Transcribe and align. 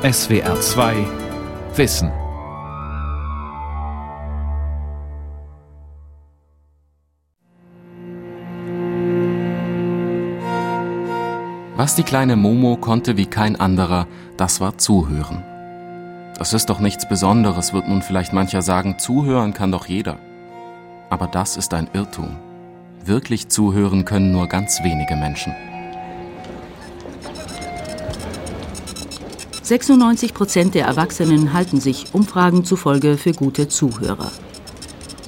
SWR 0.00 0.60
2 0.60 0.94
Wissen. 1.74 2.12
Was 11.74 11.96
die 11.96 12.04
kleine 12.04 12.36
Momo 12.36 12.76
konnte 12.76 13.16
wie 13.16 13.26
kein 13.26 13.58
anderer, 13.58 14.06
das 14.36 14.60
war 14.60 14.78
zuhören. 14.78 15.42
Das 16.38 16.52
ist 16.52 16.70
doch 16.70 16.78
nichts 16.78 17.08
Besonderes, 17.08 17.72
wird 17.72 17.88
nun 17.88 18.02
vielleicht 18.02 18.32
mancher 18.32 18.62
sagen, 18.62 19.00
zuhören 19.00 19.52
kann 19.52 19.72
doch 19.72 19.86
jeder. 19.86 20.20
Aber 21.10 21.26
das 21.26 21.56
ist 21.56 21.74
ein 21.74 21.88
Irrtum. 21.92 22.36
Wirklich 23.04 23.48
zuhören 23.48 24.04
können 24.04 24.30
nur 24.30 24.46
ganz 24.46 24.80
wenige 24.84 25.16
Menschen. 25.16 25.56
96 29.68 30.32
Prozent 30.32 30.74
der 30.74 30.86
Erwachsenen 30.86 31.52
halten 31.52 31.78
sich 31.78 32.06
Umfragen 32.14 32.64
zufolge 32.64 33.18
für 33.18 33.32
gute 33.32 33.68
Zuhörer. 33.68 34.32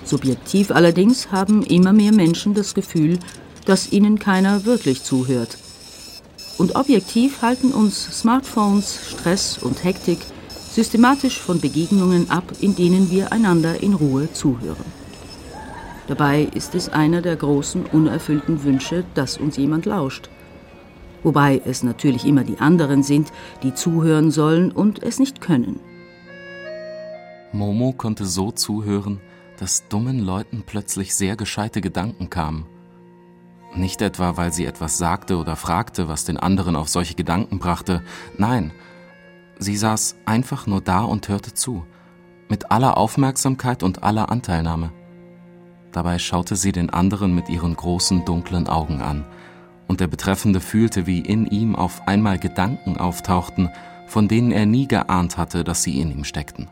Subjektiv 0.03 0.71
allerdings 0.71 1.31
haben 1.31 1.63
immer 1.63 1.93
mehr 1.93 2.13
Menschen 2.13 2.55
das 2.55 2.73
Gefühl, 2.73 3.19
dass 3.67 3.93
ihnen 3.93 4.19
keiner 4.19 4.65
wirklich 4.65 5.03
zuhört. 5.03 5.59
Und 6.57 6.75
objektiv 6.75 7.43
halten 7.43 7.73
uns 7.73 8.19
Smartphones, 8.19 9.11
Stress 9.11 9.59
und 9.59 9.85
Hektik 9.85 10.21
systematisch 10.71 11.39
von 11.39 11.61
Begegnungen 11.61 12.31
ab, 12.31 12.45
in 12.63 12.75
denen 12.75 13.11
wir 13.11 13.33
einander 13.33 13.83
in 13.83 13.93
Ruhe 13.93 14.33
zuhören. 14.33 14.87
Dabei 16.09 16.49
ist 16.55 16.75
es 16.75 16.89
einer 16.89 17.21
der 17.21 17.37
großen 17.37 17.85
unerfüllten 17.85 18.65
Wünsche, 18.65 19.05
dass 19.15 19.37
uns 19.37 19.59
jemand 19.59 19.85
lauscht 19.85 20.31
wobei 21.23 21.61
es 21.65 21.83
natürlich 21.83 22.27
immer 22.27 22.45
die 22.45 22.59
anderen 22.59 23.03
sind, 23.03 23.33
die 23.63 23.75
zuhören 23.75 24.31
sollen 24.31 24.73
und 24.73 25.03
es 25.03 25.19
nicht 25.19 25.41
können. 25.41 25.81
Momo 27.53 27.93
konnte 27.93 28.27
so 28.27 28.53
zuhören, 28.53 29.21
dass 29.59 29.89
dummen 29.89 30.21
Leuten 30.21 30.63
plötzlich 30.65 31.15
sehr 31.15 31.37
gescheite 31.37 31.81
Gedanken 31.81 32.31
kamen. 32.31 32.67
Nicht 33.75 34.03
etwa, 34.03 34.37
weil 34.37 34.53
sie 34.53 34.65
etwas 34.65 34.99
sagte 34.99 35.37
oder 35.37 35.55
fragte, 35.55 36.09
was 36.09 36.25
den 36.25 36.39
anderen 36.39 36.77
auf 36.77 36.89
solche 36.89 37.15
Gedanken 37.15 37.59
brachte, 37.59 38.03
nein, 38.37 38.73
sie 39.59 39.77
saß 39.77 40.17
einfach 40.25 40.67
nur 40.67 40.81
da 40.81 41.03
und 41.03 41.29
hörte 41.29 41.55
zu, 41.55 41.85
mit 42.49 42.73
aller 42.73 42.97
Aufmerksamkeit 42.97 43.83
und 43.83 44.03
aller 44.03 44.31
Anteilnahme. 44.31 44.93
Dabei 45.93 46.19
schaute 46.19 46.57
sie 46.57 46.73
den 46.73 46.91
anderen 46.91 47.35
mit 47.35 47.49
ihren 47.49 47.75
großen 47.75 48.25
dunklen 48.25 48.67
Augen 48.69 49.03
an, 49.03 49.27
und 49.91 49.99
der 49.99 50.07
Betreffende 50.07 50.61
fühlte, 50.61 51.09
wie 51.09 51.19
in 51.19 51.47
ihm 51.47 51.75
auf 51.75 52.07
einmal 52.07 52.39
Gedanken 52.39 52.97
auftauchten, 52.97 53.71
von 54.07 54.29
denen 54.29 54.53
er 54.53 54.65
nie 54.65 54.87
geahnt 54.87 55.37
hatte, 55.37 55.65
dass 55.65 55.83
sie 55.83 56.01
in 56.01 56.13
ihm 56.13 56.23
steckten. 56.23 56.69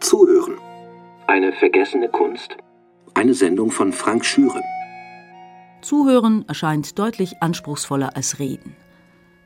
Zuhören. 0.00 0.54
Eine 1.26 1.52
vergessene 1.52 2.08
Kunst. 2.08 2.56
Eine 3.12 3.34
Sendung 3.34 3.70
von 3.70 3.92
Frank 3.92 4.24
Schüre. 4.24 4.62
Zuhören 5.82 6.46
erscheint 6.48 6.98
deutlich 6.98 7.42
anspruchsvoller 7.42 8.16
als 8.16 8.38
Reden. 8.38 8.74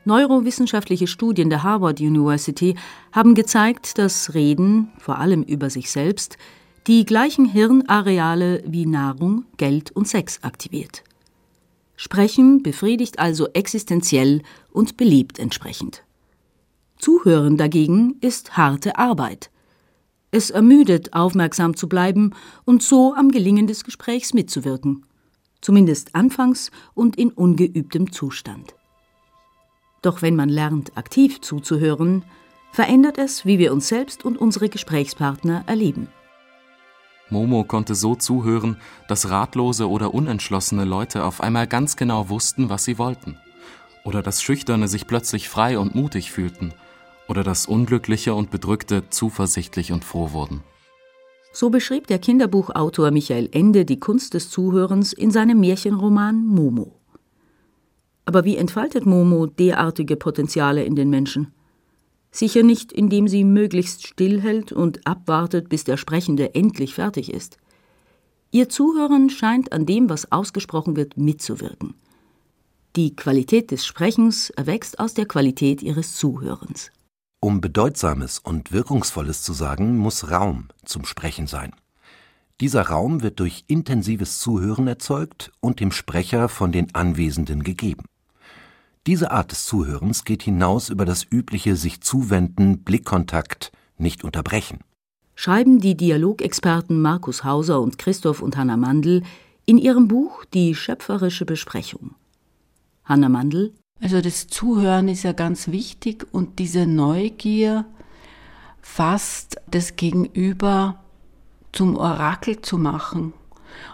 Neurowissenschaftliche 0.05 1.07
Studien 1.07 1.49
der 1.49 1.61
Harvard 1.61 1.99
University 1.99 2.75
haben 3.11 3.35
gezeigt, 3.35 3.97
dass 3.97 4.33
Reden, 4.33 4.93
vor 4.97 5.17
allem 5.17 5.43
über 5.43 5.69
sich 5.69 5.91
selbst, 5.91 6.37
die 6.87 7.03
gleichen 7.03 7.43
Hirnareale 7.43 8.63
wie 8.65 8.85
Nahrung, 8.85 9.43
Geld 9.57 9.91
und 9.91 10.07
Sex 10.07 10.41
aktiviert. 10.41 11.03
Sprechen 12.03 12.63
befriedigt 12.63 13.17
also 13.17 13.47
existenziell 13.53 14.41
und 14.73 14.97
belebt 14.97 15.39
entsprechend. 15.39 16.03
Zuhören 16.97 17.55
dagegen 17.55 18.17
ist 18.19 18.57
harte 18.57 18.97
Arbeit. 18.97 19.49
Es 20.29 20.49
ermüdet, 20.49 21.13
aufmerksam 21.13 21.77
zu 21.77 21.87
bleiben 21.87 22.31
und 22.65 22.83
so 22.83 23.13
am 23.13 23.31
Gelingen 23.31 23.67
des 23.67 23.85
Gesprächs 23.85 24.33
mitzuwirken, 24.33 25.05
zumindest 25.61 26.13
anfangs 26.13 26.71
und 26.93 27.15
in 27.15 27.31
ungeübtem 27.31 28.11
Zustand. 28.11 28.75
Doch 30.01 30.21
wenn 30.21 30.35
man 30.35 30.49
lernt, 30.49 30.97
aktiv 30.97 31.39
zuzuhören, 31.39 32.25
verändert 32.73 33.17
es, 33.17 33.45
wie 33.45 33.59
wir 33.59 33.71
uns 33.71 33.87
selbst 33.87 34.25
und 34.25 34.37
unsere 34.37 34.67
Gesprächspartner 34.67 35.63
erleben. 35.67 36.09
Momo 37.29 37.63
konnte 37.63 37.95
so 37.95 38.15
zuhören, 38.15 38.77
dass 39.07 39.29
ratlose 39.29 39.89
oder 39.89 40.13
unentschlossene 40.13 40.85
Leute 40.85 41.23
auf 41.23 41.41
einmal 41.41 41.67
ganz 41.67 41.95
genau 41.95 42.29
wussten, 42.29 42.69
was 42.69 42.83
sie 42.83 42.97
wollten. 42.97 43.37
Oder 44.03 44.21
dass 44.21 44.41
Schüchterne 44.41 44.87
sich 44.87 45.07
plötzlich 45.07 45.49
frei 45.49 45.79
und 45.79 45.95
mutig 45.95 46.31
fühlten. 46.31 46.73
Oder 47.27 47.43
dass 47.43 47.65
Unglückliche 47.65 48.35
und 48.35 48.51
Bedrückte 48.51 49.09
zuversichtlich 49.09 49.91
und 49.91 50.03
froh 50.03 50.31
wurden. 50.31 50.61
So 51.53 51.69
beschrieb 51.69 52.07
der 52.07 52.19
Kinderbuchautor 52.19 53.11
Michael 53.11 53.47
Ende 53.51 53.85
die 53.85 53.99
Kunst 53.99 54.33
des 54.33 54.49
Zuhörens 54.49 55.13
in 55.13 55.31
seinem 55.31 55.59
Märchenroman 55.59 56.45
Momo. 56.45 56.99
Aber 58.25 58.43
wie 58.43 58.57
entfaltet 58.57 59.05
Momo 59.05 59.45
derartige 59.45 60.15
Potenziale 60.15 60.83
in 60.83 60.95
den 60.95 61.09
Menschen? 61.09 61.53
Sicher 62.35 62.63
nicht, 62.63 62.91
indem 62.91 63.27
sie 63.27 63.43
möglichst 63.43 64.07
stillhält 64.07 64.71
und 64.71 65.05
abwartet, 65.05 65.69
bis 65.69 65.83
der 65.83 65.97
Sprechende 65.97 66.55
endlich 66.55 66.95
fertig 66.95 67.31
ist. 67.31 67.57
Ihr 68.49 68.69
Zuhören 68.69 69.29
scheint 69.29 69.71
an 69.71 69.85
dem, 69.85 70.09
was 70.09 70.31
ausgesprochen 70.31 70.95
wird, 70.95 71.15
mitzuwirken. 71.15 71.93
Die 72.95 73.15
Qualität 73.15 73.69
des 73.69 73.85
Sprechens 73.85 74.49
erwächst 74.49 74.99
aus 74.99 75.13
der 75.13 75.27
Qualität 75.27 75.83
ihres 75.83 76.15
Zuhörens. 76.15 76.91
Um 77.39 77.61
Bedeutsames 77.61 78.39
und 78.39 78.71
Wirkungsvolles 78.71 79.43
zu 79.43 79.53
sagen, 79.53 79.97
muss 79.97 80.31
Raum 80.31 80.69
zum 80.85 81.05
Sprechen 81.05 81.45
sein. 81.45 81.73
Dieser 82.61 82.83
Raum 82.83 83.21
wird 83.21 83.39
durch 83.39 83.63
intensives 83.67 84.39
Zuhören 84.39 84.87
erzeugt 84.87 85.51
und 85.59 85.79
dem 85.79 85.91
Sprecher 85.91 86.49
von 86.49 86.71
den 86.71 86.95
Anwesenden 86.95 87.63
gegeben. 87.63 88.05
Diese 89.05 89.31
Art 89.31 89.51
des 89.51 89.65
Zuhörens 89.65 90.23
geht 90.23 90.43
hinaus 90.43 90.87
über 90.87 91.03
das 91.03 91.25
übliche 91.29 91.75
sich 91.75 91.99
zuwenden, 91.99 92.83
Blickkontakt, 92.83 93.73
nicht 93.97 94.23
unterbrechen. 94.23 94.79
Schreiben 95.35 95.79
die 95.79 95.95
Dialogexperten 95.97 97.01
Markus 97.01 97.43
Hauser 97.43 97.81
und 97.81 97.97
Christoph 97.97 98.41
und 98.41 98.55
Hanna 98.55 98.77
Mandl 98.77 99.23
in 99.65 99.77
ihrem 99.77 100.07
Buch 100.07 100.45
Die 100.53 100.73
schöpferische 100.73 101.45
Besprechung. 101.45 102.15
Hanna 103.03 103.27
Mandl 103.27 103.73
Also 103.99 104.21
das 104.21 104.47
Zuhören 104.47 105.09
ist 105.09 105.23
ja 105.23 105.33
ganz 105.33 105.67
wichtig 105.67 106.25
und 106.31 106.59
diese 106.59 106.85
Neugier 106.85 107.85
fast 108.81 109.57
das 109.69 109.97
Gegenüber 109.97 111.03
zum 111.73 111.97
Orakel 111.97 112.61
zu 112.61 112.77
machen 112.77 113.33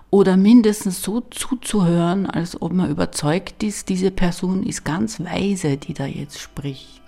oder 0.09 0.37
mindestens 0.37 1.01
so 1.01 1.21
zuzuhören, 1.21 2.25
als 2.25 2.61
ob 2.61 2.73
man 2.73 2.89
überzeugt 2.89 3.63
ist, 3.63 3.89
diese 3.89 4.11
Person 4.11 4.63
ist 4.63 4.83
ganz 4.83 5.19
weise, 5.19 5.77
die 5.77 5.93
da 5.93 6.05
jetzt 6.05 6.39
spricht. 6.39 7.01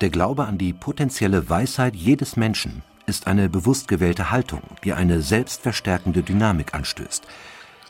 Der 0.00 0.10
Glaube 0.10 0.46
an 0.46 0.58
die 0.58 0.72
potenzielle 0.72 1.50
Weisheit 1.50 1.96
jedes 1.96 2.36
Menschen 2.36 2.82
ist 3.06 3.26
eine 3.26 3.48
bewusst 3.48 3.88
gewählte 3.88 4.30
Haltung, 4.30 4.62
die 4.84 4.92
eine 4.92 5.22
selbstverstärkende 5.22 6.22
Dynamik 6.22 6.74
anstößt. 6.74 7.26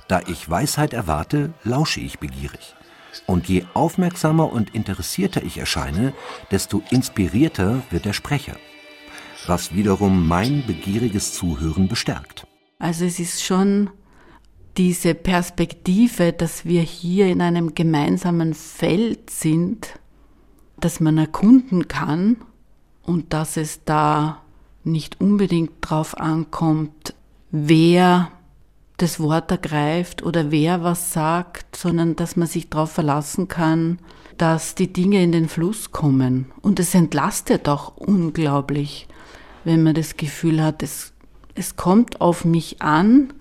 Da 0.06 0.22
ich 0.26 0.48
Weisheit 0.48 0.94
erwarte, 0.94 1.52
lausche 1.64 2.00
ich 2.00 2.18
begierig. 2.18 2.74
Und 3.26 3.48
je 3.48 3.64
aufmerksamer 3.74 4.50
und 4.50 4.74
interessierter 4.74 5.42
ich 5.42 5.58
erscheine, 5.58 6.14
desto 6.50 6.82
inspirierter 6.90 7.82
wird 7.90 8.06
der 8.06 8.14
Sprecher, 8.14 8.56
was 9.46 9.74
wiederum 9.74 10.26
mein 10.26 10.64
begieriges 10.66 11.34
Zuhören 11.34 11.88
bestärkt. 11.88 12.47
Also 12.78 13.04
es 13.04 13.18
ist 13.18 13.42
schon 13.42 13.90
diese 14.76 15.14
Perspektive, 15.14 16.32
dass 16.32 16.64
wir 16.64 16.82
hier 16.82 17.26
in 17.26 17.40
einem 17.40 17.74
gemeinsamen 17.74 18.54
Feld 18.54 19.30
sind, 19.30 19.98
das 20.78 21.00
man 21.00 21.18
erkunden 21.18 21.88
kann 21.88 22.36
und 23.02 23.32
dass 23.32 23.56
es 23.56 23.84
da 23.84 24.42
nicht 24.84 25.20
unbedingt 25.20 25.72
drauf 25.80 26.16
ankommt, 26.16 27.14
wer 27.50 28.30
das 28.96 29.18
Wort 29.18 29.50
ergreift 29.50 30.22
oder 30.22 30.52
wer 30.52 30.84
was 30.84 31.12
sagt, 31.12 31.76
sondern 31.76 32.14
dass 32.14 32.36
man 32.36 32.46
sich 32.46 32.70
darauf 32.70 32.92
verlassen 32.92 33.48
kann, 33.48 33.98
dass 34.36 34.76
die 34.76 34.92
Dinge 34.92 35.22
in 35.22 35.32
den 35.32 35.48
Fluss 35.48 35.90
kommen. 35.90 36.52
Und 36.62 36.78
es 36.78 36.94
entlastet 36.94 37.68
auch 37.68 37.96
unglaublich, 37.96 39.08
wenn 39.64 39.82
man 39.82 39.94
das 39.94 40.16
Gefühl 40.16 40.62
hat, 40.62 40.82
es 40.84 41.12
es 41.58 41.76
kommt 41.76 42.20
auf 42.20 42.44
mich 42.44 42.80
an, 42.80 43.32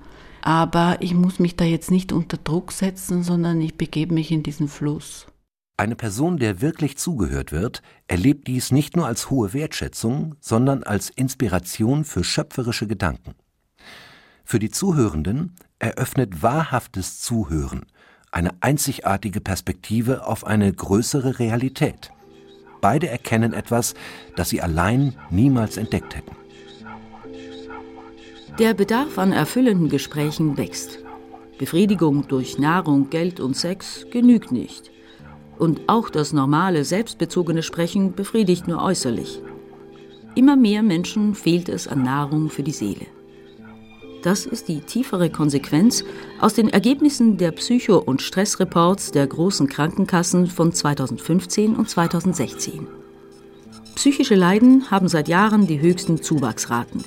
aber 0.42 0.98
ich 1.02 1.14
muss 1.14 1.40
mich 1.40 1.56
da 1.56 1.66
jetzt 1.66 1.92
nicht 1.92 2.12
unter 2.12 2.38
Druck 2.38 2.72
setzen, 2.72 3.24
sondern 3.24 3.62
ich 3.62 3.78
begebe 3.78 4.14
mich 4.14 4.32
in 4.32 4.44
diesen 4.44 4.68
Fluss. 4.68 5.28
Eine 5.78 5.96
Person, 5.96 6.38
der 6.38 6.60
wirklich 6.60 6.98
zugehört 6.98 7.52
wird, 7.52 7.84
erlebt 8.08 8.48
dies 8.48 8.72
nicht 8.72 8.96
nur 8.96 9.06
als 9.06 9.30
hohe 9.30 9.54
Wertschätzung, 9.54 10.36
sondern 10.40 10.82
als 10.82 11.12
Inspiration 11.12 12.04
für 12.04 12.24
schöpferische 12.24 12.88
Gedanken. 12.88 13.36
Für 14.44 14.58
die 14.58 14.72
Zuhörenden 14.72 15.56
eröffnet 15.78 16.42
wahrhaftes 16.42 17.20
Zuhören 17.22 17.86
eine 18.32 18.52
einzigartige 18.62 19.42
Perspektive 19.42 20.26
auf 20.26 20.46
eine 20.46 20.72
größere 20.74 21.40
Realität. 21.40 22.12
Beide 22.82 23.10
erkennen 23.10 23.54
etwas, 23.54 23.94
das 24.36 24.50
sie 24.50 24.62
allein 24.62 25.16
niemals 25.30 25.78
entdeckt 25.78 26.16
hätten. 26.16 26.36
Der 28.60 28.74
Bedarf 28.74 29.20
an 29.20 29.34
erfüllenden 29.34 29.88
Gesprächen 29.88 30.58
wächst. 30.58 30.98
Befriedigung 31.60 32.28
durch 32.28 32.58
Nahrung, 32.58 33.12
Geld 33.12 33.40
und 33.40 33.56
Sex 33.56 34.08
genügt 34.10 34.52
nicht. 34.52 34.90
Und 35.60 35.82
auch 35.86 36.10
das 36.10 36.34
normale, 36.34 36.84
selbstbezogene 36.84 37.62
Sprechen 37.62 38.14
befriedigt 38.14 38.68
nur 38.68 38.82
äußerlich. 38.82 39.44
Immer 40.34 40.56
mehr 40.56 40.82
Menschen 40.82 41.36
fehlt 41.36 41.70
es 41.70 41.88
an 41.88 42.02
Nahrung 42.02 42.50
für 42.50 42.64
die 42.64 42.72
Seele. 42.72 43.06
Das 44.24 44.48
ist 44.48 44.68
die 44.68 44.82
tiefere 44.82 45.30
Konsequenz 45.30 46.04
aus 46.42 46.56
den 46.56 46.70
Ergebnissen 46.70 47.38
der 47.38 47.52
Psycho- 47.52 48.00
und 48.00 48.24
Stressreports 48.24 49.12
der 49.12 49.28
großen 49.28 49.68
Krankenkassen 49.68 50.48
von 50.48 50.74
2015 50.74 51.76
und 51.76 51.88
2016. 51.88 52.88
Psychische 53.94 54.36
Leiden 54.36 54.90
haben 54.90 55.08
seit 55.10 55.28
Jahren 55.28 55.68
die 55.68 55.80
höchsten 55.80 56.24
Zuwachsraten. 56.24 57.04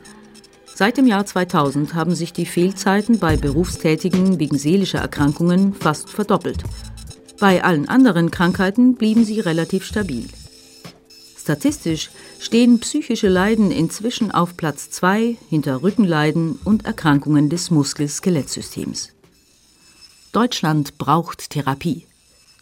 Seit 0.81 0.97
dem 0.97 1.06
Jahr 1.06 1.27
2000 1.27 1.93
haben 1.93 2.15
sich 2.15 2.32
die 2.32 2.47
Fehlzeiten 2.47 3.19
bei 3.19 3.37
Berufstätigen 3.37 4.41
wegen 4.41 4.56
seelischer 4.56 5.00
Erkrankungen 5.00 5.75
fast 5.75 6.09
verdoppelt. 6.09 6.65
Bei 7.38 7.62
allen 7.62 7.87
anderen 7.87 8.31
Krankheiten 8.31 8.94
blieben 8.94 9.27
sie 9.27 9.41
relativ 9.41 9.85
stabil. 9.85 10.25
Statistisch 11.37 12.09
stehen 12.38 12.81
psychische 12.81 13.29
Leiden 13.29 13.71
inzwischen 13.71 14.31
auf 14.31 14.56
Platz 14.56 14.88
2 14.88 15.37
hinter 15.50 15.82
Rückenleiden 15.82 16.59
und 16.65 16.87
Erkrankungen 16.87 17.50
des 17.50 17.71
Muskel-Skelettsystems. 17.71 19.12
Deutschland 20.33 20.97
braucht 20.97 21.50
Therapie, 21.50 22.06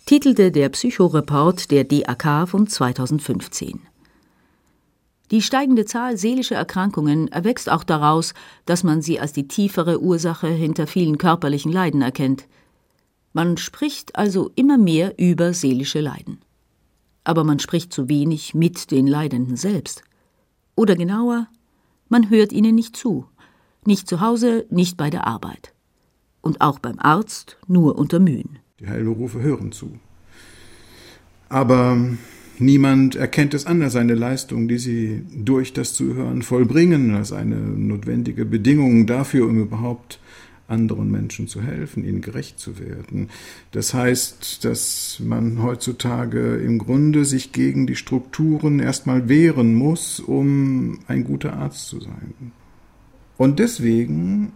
titelte 0.07 0.51
der 0.51 0.71
Psychoreport 0.71 1.71
der 1.71 1.85
DAK 1.85 2.49
von 2.49 2.67
2015. 2.67 3.79
Die 5.31 5.43
steigende 5.43 5.85
Zahl 5.85 6.17
seelischer 6.17 6.57
Erkrankungen 6.57 7.29
erwächst 7.29 7.71
auch 7.71 7.85
daraus, 7.85 8.35
dass 8.65 8.83
man 8.83 9.03
sie 9.03 9.21
als 9.21 9.33
die 9.33 9.49
tiefere 9.49 10.01
Ursache 10.01 10.49
hinter 10.49 10.87
vielen 10.87 11.19
körperlichen 11.19 11.73
Leiden 11.73 12.03
erkennt. 12.03 12.47
Man 13.33 13.57
spricht 13.57 14.17
also 14.17 14.51
immer 14.55 14.79
mehr 14.79 15.19
über 15.19 15.53
seelische 15.53 16.01
Leiden 16.01 16.39
aber 17.29 17.45
man 17.45 17.59
spricht 17.59 17.93
zu 17.93 18.09
wenig 18.09 18.55
mit 18.55 18.91
den 18.91 19.07
Leidenden 19.07 19.57
selbst. 19.57 20.03
Oder 20.77 20.97
genauer, 20.97 21.47
man 22.09 22.31
hört 22.31 22.55
ihnen 22.55 22.75
nicht 22.75 22.97
zu, 22.97 23.27
nicht 23.85 24.09
zu 24.09 24.23
Hause, 24.23 24.65
nicht 24.71 24.97
bei 24.97 25.11
der 25.11 25.27
Arbeit. 25.27 25.75
Und 26.41 26.63
auch 26.63 26.79
beim 26.79 26.99
Arzt 26.99 27.59
nur 27.67 27.99
unter 27.99 28.19
Mühen. 28.19 28.61
Die 28.81 28.89
Heilberufe 28.89 29.43
hören 29.43 29.73
zu. 29.73 29.99
Aber 31.51 31.99
niemand 32.61 33.17
erkennt 33.17 33.55
es 33.55 33.67
an 33.67 33.83
als 33.83 33.97
eine 33.97 34.15
Leistung, 34.15 34.69
die 34.69 34.79
sie 34.79 35.23
durch 35.35 35.73
das 35.73 35.95
Zuhören 35.95 36.43
vollbringen, 36.43 37.15
als 37.15 37.33
eine 37.33 37.57
notwendige 37.57 38.45
Bedingung 38.45 39.07
dafür, 39.07 39.47
um 39.47 39.59
überhaupt 39.61 40.21
anderen 40.69 41.11
Menschen 41.11 41.49
zu 41.49 41.63
helfen, 41.63 42.05
ihnen 42.05 42.21
gerecht 42.21 42.59
zu 42.59 42.79
werden. 42.79 43.31
Das 43.73 43.95
heißt, 43.95 44.65
dass 44.65 45.21
man 45.25 45.63
heutzutage 45.63 46.57
im 46.57 46.79
Grunde 46.79 47.25
sich 47.25 47.53
gegen 47.53 47.87
die 47.87 47.97
Strukturen 47.97 48.79
erstmal 48.79 49.29
wehren 49.29 49.75
muss, 49.75 50.21
um 50.21 51.01
ein 51.09 51.25
guter 51.25 51.55
Arzt 51.55 51.89
zu 51.89 52.01
sein. 52.01 52.53
Und 53.39 53.59
deswegen 53.59 54.53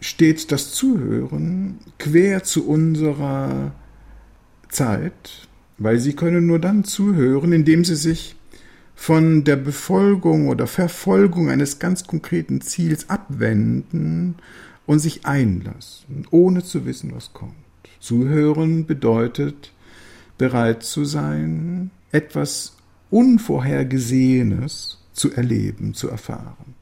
steht 0.00 0.50
das 0.50 0.72
Zuhören 0.72 1.78
quer 1.98 2.42
zu 2.42 2.66
unserer 2.66 3.72
Zeit, 4.68 5.48
weil 5.78 5.98
sie 5.98 6.14
können 6.14 6.46
nur 6.46 6.58
dann 6.58 6.84
zuhören, 6.84 7.52
indem 7.52 7.84
sie 7.84 7.96
sich 7.96 8.36
von 8.94 9.44
der 9.44 9.56
Befolgung 9.56 10.48
oder 10.48 10.66
Verfolgung 10.66 11.50
eines 11.50 11.78
ganz 11.78 12.06
konkreten 12.06 12.60
Ziels 12.60 13.10
abwenden 13.10 14.36
und 14.86 15.00
sich 15.00 15.26
einlassen, 15.26 16.26
ohne 16.30 16.62
zu 16.62 16.86
wissen, 16.86 17.12
was 17.14 17.32
kommt. 17.32 17.54
Zuhören 17.98 18.86
bedeutet, 18.86 19.72
bereit 20.38 20.82
zu 20.82 21.04
sein, 21.04 21.90
etwas 22.12 22.76
Unvorhergesehenes 23.10 24.98
zu 25.12 25.32
erleben, 25.32 25.94
zu 25.94 26.08
erfahren. 26.08 26.74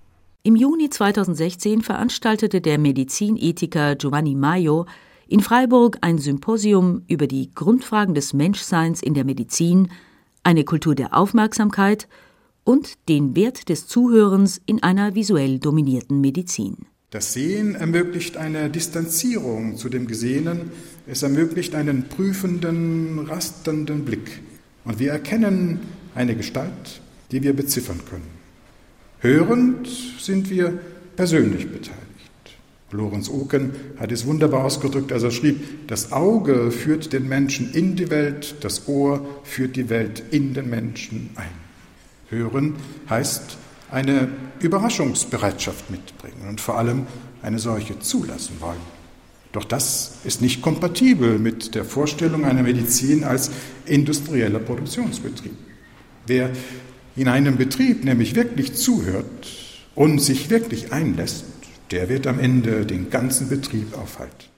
Im 0.42 0.56
Juni 0.56 0.90
2016 0.90 1.82
veranstaltete 1.82 2.60
der 2.60 2.78
Medizinethiker 2.78 3.94
Giovanni 3.94 4.34
Maio 4.34 4.86
in 5.32 5.40
Freiburg 5.40 5.96
ein 6.02 6.19
Symposium 6.19 7.05
über 7.08 7.26
die 7.26 7.55
Grundfragen 7.55 8.14
des 8.14 8.34
Menschseins 8.34 9.02
in 9.02 9.14
der 9.14 9.25
Medizin, 9.25 9.88
eine 10.43 10.62
Kultur 10.64 10.94
der 10.94 11.17
Aufmerksamkeit 11.17 12.06
und 12.64 13.08
den 13.08 13.34
Wert 13.34 13.70
des 13.70 13.87
Zuhörens 13.87 14.61
in 14.67 14.82
einer 14.82 15.14
visuell 15.14 15.58
dominierten 15.58 16.20
Medizin. 16.20 16.76
Das 17.08 17.32
Sehen 17.32 17.75
ermöglicht 17.75 18.37
eine 18.37 18.69
Distanzierung 18.69 19.79
zu 19.79 19.88
dem 19.88 20.06
Gesehenen, 20.06 20.70
es 21.06 21.23
ermöglicht 21.23 21.75
einen 21.75 22.11
prüfenden, 22.11 23.20
rasternden 23.20 24.05
Blick. 24.05 24.43
Und 24.85 24.99
wir 24.99 25.12
erkennen 25.12 25.81
eine 26.14 26.37
Gestalt, 26.37 27.00
die 27.31 27.43
wir 27.43 27.55
beziffern 27.55 28.00
können. 28.08 28.28
Hörend 29.20 29.88
sind 30.19 30.50
wir 30.50 30.78
persönlich 31.17 31.70
beteiligt. 31.70 32.12
Lorenz 32.92 33.28
Oken 33.30 33.72
hat 33.98 34.12
es 34.12 34.26
wunderbar 34.26 34.64
ausgedrückt, 34.64 35.12
als 35.12 35.22
er 35.22 35.30
schrieb, 35.30 35.88
das 35.88 36.12
Auge 36.12 36.70
führt 36.70 37.12
den 37.12 37.26
Menschen 37.26 37.72
in 37.72 37.96
die 37.96 38.10
Welt, 38.10 38.56
das 38.60 38.86
Ohr 38.86 39.26
führt 39.44 39.76
die 39.76 39.88
Welt 39.88 40.22
in 40.30 40.54
den 40.54 40.68
Menschen 40.68 41.30
ein. 41.34 41.48
Hören 42.28 42.74
heißt 43.08 43.56
eine 43.90 44.28
Überraschungsbereitschaft 44.60 45.90
mitbringen 45.90 46.48
und 46.48 46.60
vor 46.60 46.78
allem 46.78 47.06
eine 47.42 47.58
solche 47.58 47.98
zulassen 47.98 48.56
wollen. 48.60 49.02
Doch 49.52 49.64
das 49.64 50.16
ist 50.24 50.40
nicht 50.40 50.62
kompatibel 50.62 51.38
mit 51.38 51.74
der 51.74 51.84
Vorstellung 51.84 52.44
einer 52.44 52.62
Medizin 52.62 53.24
als 53.24 53.50
industrieller 53.84 54.60
Produktionsbetrieb. 54.60 55.52
Wer 56.26 56.50
in 57.16 57.28
einem 57.28 57.56
Betrieb 57.56 58.04
nämlich 58.04 58.34
wirklich 58.34 58.74
zuhört 58.74 59.26
und 59.94 60.20
sich 60.20 60.48
wirklich 60.48 60.92
einlässt, 60.92 61.44
der 61.92 62.08
wird 62.08 62.26
am 62.26 62.38
Ende 62.38 62.84
den 62.86 63.10
ganzen 63.10 63.48
Betrieb 63.48 63.96
aufhalten. 63.96 64.48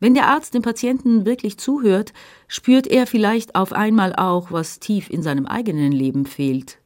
Wenn 0.00 0.14
der 0.14 0.26
Arzt 0.26 0.52
dem 0.52 0.62
Patienten 0.62 1.24
wirklich 1.24 1.58
zuhört, 1.58 2.12
spürt 2.48 2.86
er 2.88 3.06
vielleicht 3.06 3.54
auf 3.54 3.72
einmal 3.72 4.14
auch, 4.14 4.50
was 4.50 4.80
tief 4.80 5.08
in 5.08 5.22
seinem 5.22 5.46
eigenen 5.46 5.92
Leben 5.92 6.26
fehlt, 6.26 6.78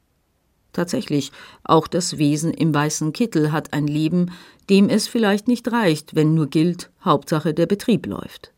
Tatsächlich, 0.76 1.32
auch 1.64 1.88
das 1.88 2.18
Wesen 2.18 2.52
im 2.52 2.74
weißen 2.74 3.14
Kittel 3.14 3.50
hat 3.50 3.72
ein 3.72 3.86
Leben, 3.86 4.32
dem 4.68 4.90
es 4.90 5.08
vielleicht 5.08 5.48
nicht 5.48 5.72
reicht, 5.72 6.14
wenn 6.14 6.34
nur 6.34 6.48
gilt, 6.48 6.90
Hauptsache 7.02 7.54
der 7.54 7.64
Betrieb 7.64 8.04
läuft. 8.04 8.52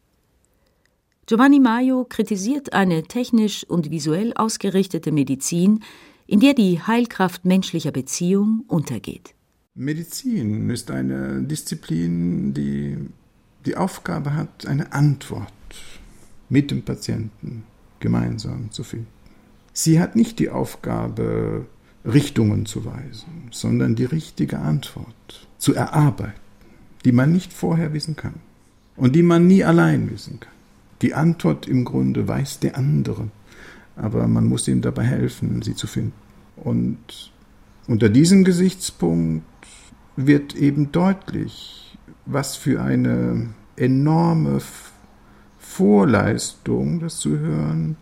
Giovanni 1.26 1.60
Maio 1.60 2.04
kritisiert 2.04 2.72
eine 2.72 3.04
technisch 3.04 3.62
und 3.62 3.92
visuell 3.92 4.32
ausgerichtete 4.34 5.12
Medizin, 5.12 5.84
in 6.26 6.40
der 6.40 6.54
die 6.54 6.82
Heilkraft 6.82 7.44
menschlicher 7.44 7.92
Beziehung 7.92 8.64
untergeht. 8.66 9.36
Medizin 9.78 10.70
ist 10.70 10.90
eine 10.90 11.40
Disziplin, 11.40 12.52
die 12.52 12.96
die 13.64 13.76
Aufgabe 13.76 14.34
hat, 14.34 14.66
eine 14.66 14.92
Antwort 14.92 15.52
mit 16.48 16.72
dem 16.72 16.82
Patienten 16.82 17.62
gemeinsam 18.00 18.72
zu 18.72 18.82
finden. 18.82 19.06
Sie 19.72 20.00
hat 20.00 20.16
nicht 20.16 20.40
die 20.40 20.50
Aufgabe, 20.50 21.66
Richtungen 22.04 22.66
zu 22.66 22.84
weisen, 22.84 23.50
sondern 23.52 23.94
die 23.94 24.04
richtige 24.04 24.58
Antwort 24.58 25.46
zu 25.58 25.74
erarbeiten, 25.74 26.40
die 27.04 27.12
man 27.12 27.32
nicht 27.32 27.52
vorher 27.52 27.92
wissen 27.92 28.16
kann 28.16 28.34
und 28.96 29.14
die 29.14 29.22
man 29.22 29.46
nie 29.46 29.62
allein 29.62 30.10
wissen 30.10 30.40
kann. 30.40 30.52
Die 31.02 31.14
Antwort 31.14 31.68
im 31.68 31.84
Grunde 31.84 32.26
weiß 32.26 32.58
der 32.58 32.76
andere, 32.76 33.28
aber 33.94 34.26
man 34.26 34.46
muss 34.46 34.66
ihm 34.66 34.80
dabei 34.80 35.04
helfen, 35.04 35.62
sie 35.62 35.76
zu 35.76 35.86
finden. 35.86 36.14
Und 36.56 37.30
unter 37.86 38.08
diesem 38.08 38.42
Gesichtspunkt 38.42 39.44
wird 40.26 40.56
eben 40.56 40.90
deutlich, 40.90 41.96
was 42.26 42.56
für 42.56 42.82
eine 42.82 43.50
enorme 43.76 44.60
Vorleistung 45.60 46.98
das 46.98 47.18
Zuhören 47.18 47.96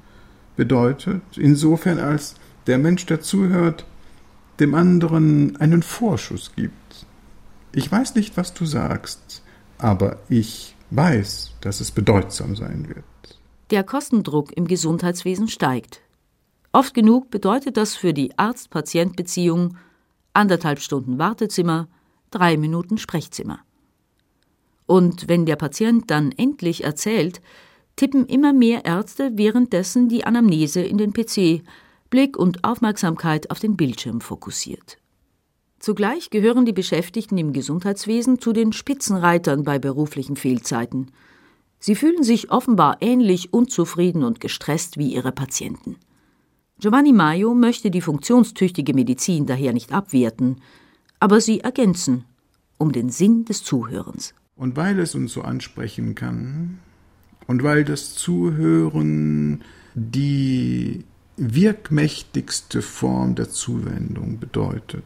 bedeutet, 0.57 1.21
insofern 1.37 1.99
als 1.99 2.37
der 2.67 2.79
Mensch, 2.79 3.05
der 3.05 3.21
zuhört, 3.21 3.85
dem 4.61 4.75
anderen 4.75 5.57
einen 5.59 5.83
Vorschuss 5.83 6.53
gibt. 6.57 7.07
Ich 7.73 7.93
weiß 7.93 8.15
nicht, 8.15 8.39
was 8.39 8.55
du 8.55 8.65
sagst, 8.65 9.43
aber 9.77 10.17
ich 10.31 10.75
weiß, 10.91 11.53
dass 11.61 11.81
es 11.81 11.91
bedeutsam 11.91 12.57
sein 12.57 12.89
wird. 12.89 13.05
Der 13.71 13.85
Kostendruck 13.85 14.57
im 14.57 14.67
Gesundheitswesen 14.67 15.49
steigt. 15.49 16.01
Oft 16.73 16.95
genug 16.95 17.31
bedeutet 17.31 17.77
das 17.77 17.95
für 17.95 18.15
die 18.15 18.39
Arzt-Patient-Beziehung 18.39 19.77
anderthalb 20.33 20.81
Stunden 20.81 21.19
Wartezimmer, 21.19 21.89
drei 22.31 22.57
Minuten 22.57 22.99
Sprechzimmer. 22.99 23.61
Und 24.87 25.29
wenn 25.29 25.47
der 25.47 25.57
Patient 25.57 26.11
dann 26.11 26.33
endlich 26.33 26.85
erzählt, 26.85 27.41
tippen 27.97 28.27
immer 28.27 28.53
mehr 28.53 28.85
Ärzte 28.85 29.33
währenddessen 29.35 30.09
die 30.09 30.25
Anamnese 30.25 30.81
in 30.81 30.99
den 30.99 31.13
PC, 31.13 31.63
Blick 32.11 32.37
und 32.37 32.63
Aufmerksamkeit 32.63 33.51
auf 33.51 33.59
den 33.59 33.77
Bildschirm 33.77 34.21
fokussiert. 34.21 34.99
Zugleich 35.79 36.31
gehören 36.31 36.65
die 36.65 36.73
Beschäftigten 36.73 37.37
im 37.37 37.53
Gesundheitswesen 37.53 38.41
zu 38.41 38.53
den 38.53 38.73
Spitzenreitern 38.73 39.65
bei 39.65 39.79
beruflichen 39.79 40.37
Fehlzeiten. 40.37 41.11
Sie 41.79 41.95
fühlen 41.95 42.23
sich 42.23 42.51
offenbar 42.51 42.99
ähnlich 43.01 43.53
unzufrieden 43.53 44.25
und 44.25 44.41
gestresst 44.41 44.99
wie 44.99 45.13
ihre 45.13 45.33
Patienten. 45.33 45.97
Giovanni 46.79 47.13
Maio 47.13 47.55
möchte 47.55 47.91
die 47.91 48.01
funktionstüchtige 48.01 48.95
Medizin 48.95 49.47
daher 49.47 49.73
nicht 49.73 49.93
abwerten, 49.93 50.61
aber 51.21 51.41
sie 51.41 51.61
ergänzen, 51.61 52.25
um 52.79 52.93
den 52.93 53.11
Sinn 53.11 53.45
des 53.45 53.63
Zuhörens. 53.63 54.35
Und 54.57 54.77
weil 54.77 54.99
es 54.99 55.15
uns 55.15 55.33
so 55.33 55.43
ansprechen 55.43 56.15
kann 56.15 56.79
und 57.47 57.63
weil 57.63 57.85
das 57.85 58.15
Zuhören 58.15 59.63
die 59.95 61.05
wirkmächtigste 61.37 62.83
Form 62.83 63.35
der 63.35 63.51
Zuwendung 63.51 64.39
bedeutet, 64.39 65.05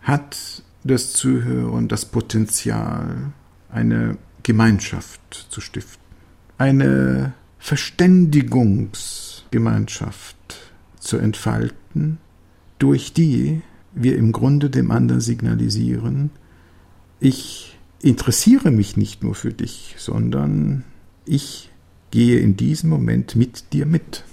hat 0.00 0.64
das 0.84 1.12
Zuhören 1.12 1.88
das 1.88 2.06
Potenzial, 2.06 3.32
eine 3.68 4.16
Gemeinschaft 4.42 5.46
zu 5.50 5.60
stiften, 5.60 6.02
eine 6.58 7.34
Verständigungsgemeinschaft 7.58 10.36
zu 10.98 11.18
entfalten, 11.18 12.18
durch 12.78 13.12
die 13.12 13.60
wir 13.92 14.16
im 14.16 14.32
Grunde 14.32 14.70
dem 14.70 14.90
anderen 14.90 15.20
signalisieren, 15.20 16.30
ich 17.18 17.78
interessiere 18.02 18.70
mich 18.70 18.96
nicht 18.96 19.22
nur 19.22 19.34
für 19.34 19.52
dich, 19.52 19.94
sondern 19.98 20.84
ich 21.24 21.70
gehe 22.10 22.40
in 22.40 22.56
diesem 22.56 22.90
Moment 22.90 23.36
mit 23.36 23.72
dir 23.72 23.86
mit. 23.86 24.24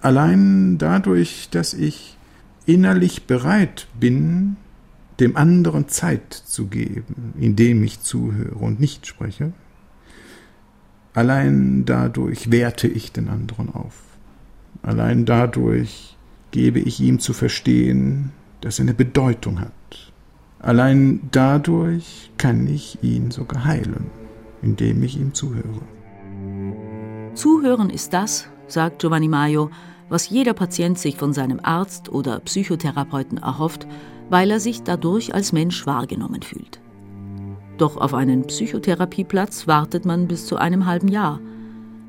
Allein 0.00 0.78
dadurch, 0.78 1.48
dass 1.50 1.74
ich 1.74 2.16
innerlich 2.66 3.24
bereit 3.24 3.88
bin, 3.98 4.56
dem 5.18 5.36
anderen 5.36 5.88
Zeit 5.88 6.32
zu 6.32 6.66
geben, 6.66 7.34
indem 7.38 7.82
ich 7.82 8.00
zuhöre 8.00 8.54
und 8.54 8.80
nicht 8.80 9.06
spreche, 9.06 9.52
allein 11.12 11.84
dadurch 11.84 12.50
werte 12.50 12.88
ich 12.88 13.12
den 13.12 13.28
anderen 13.28 13.74
auf. 13.74 13.94
Allein 14.82 15.26
dadurch 15.26 16.16
gebe 16.52 16.80
ich 16.80 17.00
ihm 17.00 17.18
zu 17.18 17.32
verstehen, 17.32 18.32
dass 18.60 18.78
er 18.78 18.84
eine 18.84 18.94
Bedeutung 18.94 19.60
hat. 19.60 19.72
Allein 20.58 21.20
dadurch 21.32 22.30
kann 22.36 22.66
ich 22.66 22.98
ihn 23.02 23.30
sogar 23.30 23.64
heilen, 23.64 24.10
indem 24.62 25.02
ich 25.02 25.18
ihm 25.18 25.32
zuhöre. 25.32 25.80
Zuhören 27.34 27.90
ist 27.90 28.12
das, 28.12 28.48
sagt 28.66 29.00
Giovanni 29.00 29.28
Maio, 29.28 29.70
was 30.08 30.28
jeder 30.28 30.52
Patient 30.54 30.98
sich 30.98 31.16
von 31.16 31.32
seinem 31.32 31.60
Arzt 31.62 32.10
oder 32.10 32.40
Psychotherapeuten 32.40 33.38
erhofft, 33.38 33.86
weil 34.28 34.50
er 34.50 34.60
sich 34.60 34.82
dadurch 34.82 35.34
als 35.34 35.52
Mensch 35.52 35.86
wahrgenommen 35.86 36.42
fühlt. 36.42 36.80
Doch 37.78 37.96
auf 37.96 38.12
einen 38.12 38.46
Psychotherapieplatz 38.46 39.66
wartet 39.66 40.04
man 40.04 40.28
bis 40.28 40.46
zu 40.46 40.56
einem 40.56 40.84
halben 40.84 41.08
Jahr. 41.08 41.40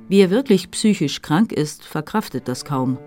Wer 0.10 0.29
wirklich 0.29 0.70
psychisch 0.72 1.22
krank 1.22 1.53
ist, 1.53 1.86
verkraftet 1.86 2.50
das 2.50 2.65
kaum. 2.65 2.98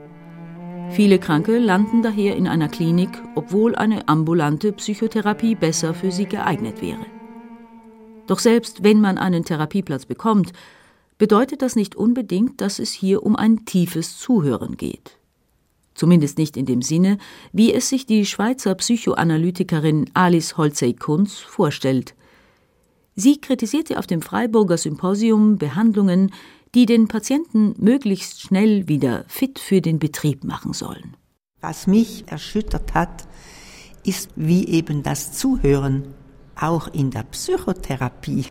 Viele 0.91 1.19
Kranke 1.19 1.59
landen 1.59 2.03
daher 2.03 2.37
in 2.37 2.47
einer 2.47 2.69
Klinik, 2.69 3.11
obwohl 3.35 3.75
eine 3.75 4.09
ambulante 4.09 4.73
Psychotherapie 4.73 5.55
besser 5.55 5.95
für 5.95 6.13
sie 6.13 6.27
geeignet 6.27 6.81
wäre. 6.81 7.07
Doch 8.27 8.39
selbst 8.39 8.83
wenn 8.85 9.01
man 9.01 9.19
einen 9.19 9.45
Therapieplatz 9.45 10.07
bekommt, 10.07 10.53
bedeutet 11.19 11.63
das 11.63 11.77
nicht 11.77 11.97
unbedingt, 11.97 12.61
dass 12.61 12.79
es 12.79 12.93
hier 12.93 13.23
um 13.23 13.37
ein 13.37 13.65
tiefes 13.65 14.19
Zuhören 14.19 14.77
geht 14.77 15.19
zumindest 15.95 16.39
nicht 16.39 16.57
in 16.57 16.67
dem 16.67 16.83
Sinne, 16.83 17.19
wie 17.53 17.73
es 17.73 17.89
sich 17.89 18.07
die 18.07 18.27
Schweizer 18.27 18.75
Psychoanalytikerin 18.75 20.11
Alice 20.15 20.57
Holzey-Kunz 20.57 21.39
vorstellt. 21.39 22.15
Sie 23.15 23.41
kritisierte 23.41 23.99
auf 23.99 24.07
dem 24.07 24.21
Freiburger 24.21 24.77
Symposium 24.77 25.57
Behandlungen, 25.57 26.33
die 26.75 26.87
den 26.87 27.09
Patienten 27.09 27.75
möglichst 27.79 28.41
schnell 28.41 28.89
wieder 28.89 29.25
fit 29.29 29.59
für 29.59 29.81
den 29.81 29.99
Betrieb 29.99 30.45
machen 30.45 30.73
sollen. 30.73 31.17
Was 31.61 31.87
mich 31.87 32.25
erschüttert 32.27 32.95
hat, 32.95 33.27
ist, 34.05 34.31
wie 34.37 34.67
eben 34.69 35.03
das 35.03 35.33
Zuhören 35.33 36.15
auch 36.57 36.89
in 36.89 37.11
der 37.11 37.23
Psychotherapie 37.23 38.47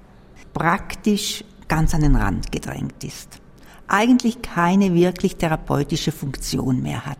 praktisch 0.53 1.43
ganz 1.67 1.93
an 1.93 2.01
den 2.01 2.15
Rand 2.15 2.51
gedrängt 2.51 3.03
ist. 3.03 3.39
Eigentlich 3.87 4.41
keine 4.41 4.93
wirklich 4.93 5.35
therapeutische 5.35 6.11
Funktion 6.11 6.81
mehr 6.81 7.05
hat. 7.05 7.19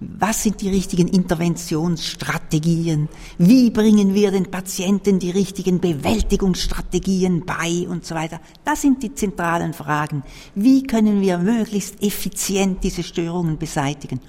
Was 0.00 0.44
sind 0.44 0.60
die 0.60 0.68
richtigen 0.68 1.08
Interventionsstrategien? 1.08 3.08
Wie 3.36 3.70
bringen 3.70 4.14
wir 4.14 4.30
den 4.30 4.48
Patienten 4.48 5.18
die 5.18 5.32
richtigen 5.32 5.80
Bewältigungsstrategien 5.80 7.44
bei 7.44 7.84
und 7.88 8.04
so 8.04 8.14
weiter? 8.14 8.40
Das 8.64 8.82
sind 8.82 9.02
die 9.02 9.14
zentralen 9.14 9.72
Fragen. 9.72 10.22
Wie 10.54 10.84
können 10.84 11.20
wir 11.20 11.38
möglichst 11.38 12.00
effizient 12.00 12.84
diese 12.84 13.02
Störungen 13.02 13.58
beseitigen? 13.58 14.20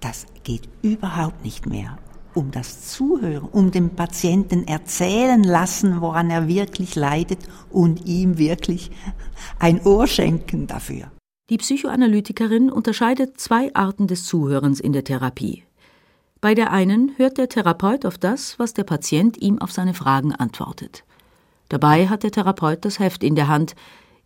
Das 0.00 0.26
geht 0.44 0.68
überhaupt 0.82 1.42
nicht 1.42 1.66
mehr 1.66 1.96
um 2.34 2.50
das 2.50 2.90
Zuhören, 2.90 3.48
um 3.50 3.70
dem 3.70 3.90
Patienten 3.90 4.66
erzählen 4.66 5.42
lassen, 5.42 6.02
woran 6.02 6.28
er 6.28 6.48
wirklich 6.48 6.96
leidet 6.96 7.38
und 7.70 8.06
ihm 8.06 8.36
wirklich 8.36 8.90
ein 9.58 9.80
Ohr 9.86 10.06
schenken 10.06 10.66
dafür. 10.66 11.10
Die 11.50 11.58
Psychoanalytikerin 11.58 12.70
unterscheidet 12.70 13.40
zwei 13.40 13.74
Arten 13.74 14.06
des 14.06 14.24
Zuhörens 14.24 14.78
in 14.78 14.92
der 14.92 15.04
Therapie. 15.04 15.64
Bei 16.40 16.54
der 16.54 16.70
einen 16.72 17.12
hört 17.18 17.36
der 17.38 17.48
Therapeut 17.48 18.06
auf 18.06 18.16
das, 18.16 18.58
was 18.58 18.74
der 18.74 18.84
Patient 18.84 19.36
ihm 19.38 19.60
auf 19.60 19.72
seine 19.72 19.94
Fragen 19.94 20.32
antwortet. 20.34 21.04
Dabei 21.68 22.08
hat 22.08 22.22
der 22.22 22.30
Therapeut 22.30 22.84
das 22.84 22.98
Heft 22.98 23.24
in 23.24 23.34
der 23.34 23.48
Hand. 23.48 23.74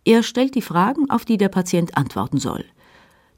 Er 0.05 0.21
stellt 0.23 0.55
die 0.55 0.61
Fragen, 0.61 1.09
auf 1.09 1.25
die 1.25 1.37
der 1.37 1.49
Patient 1.49 1.97
antworten 1.97 2.37
soll. 2.37 2.65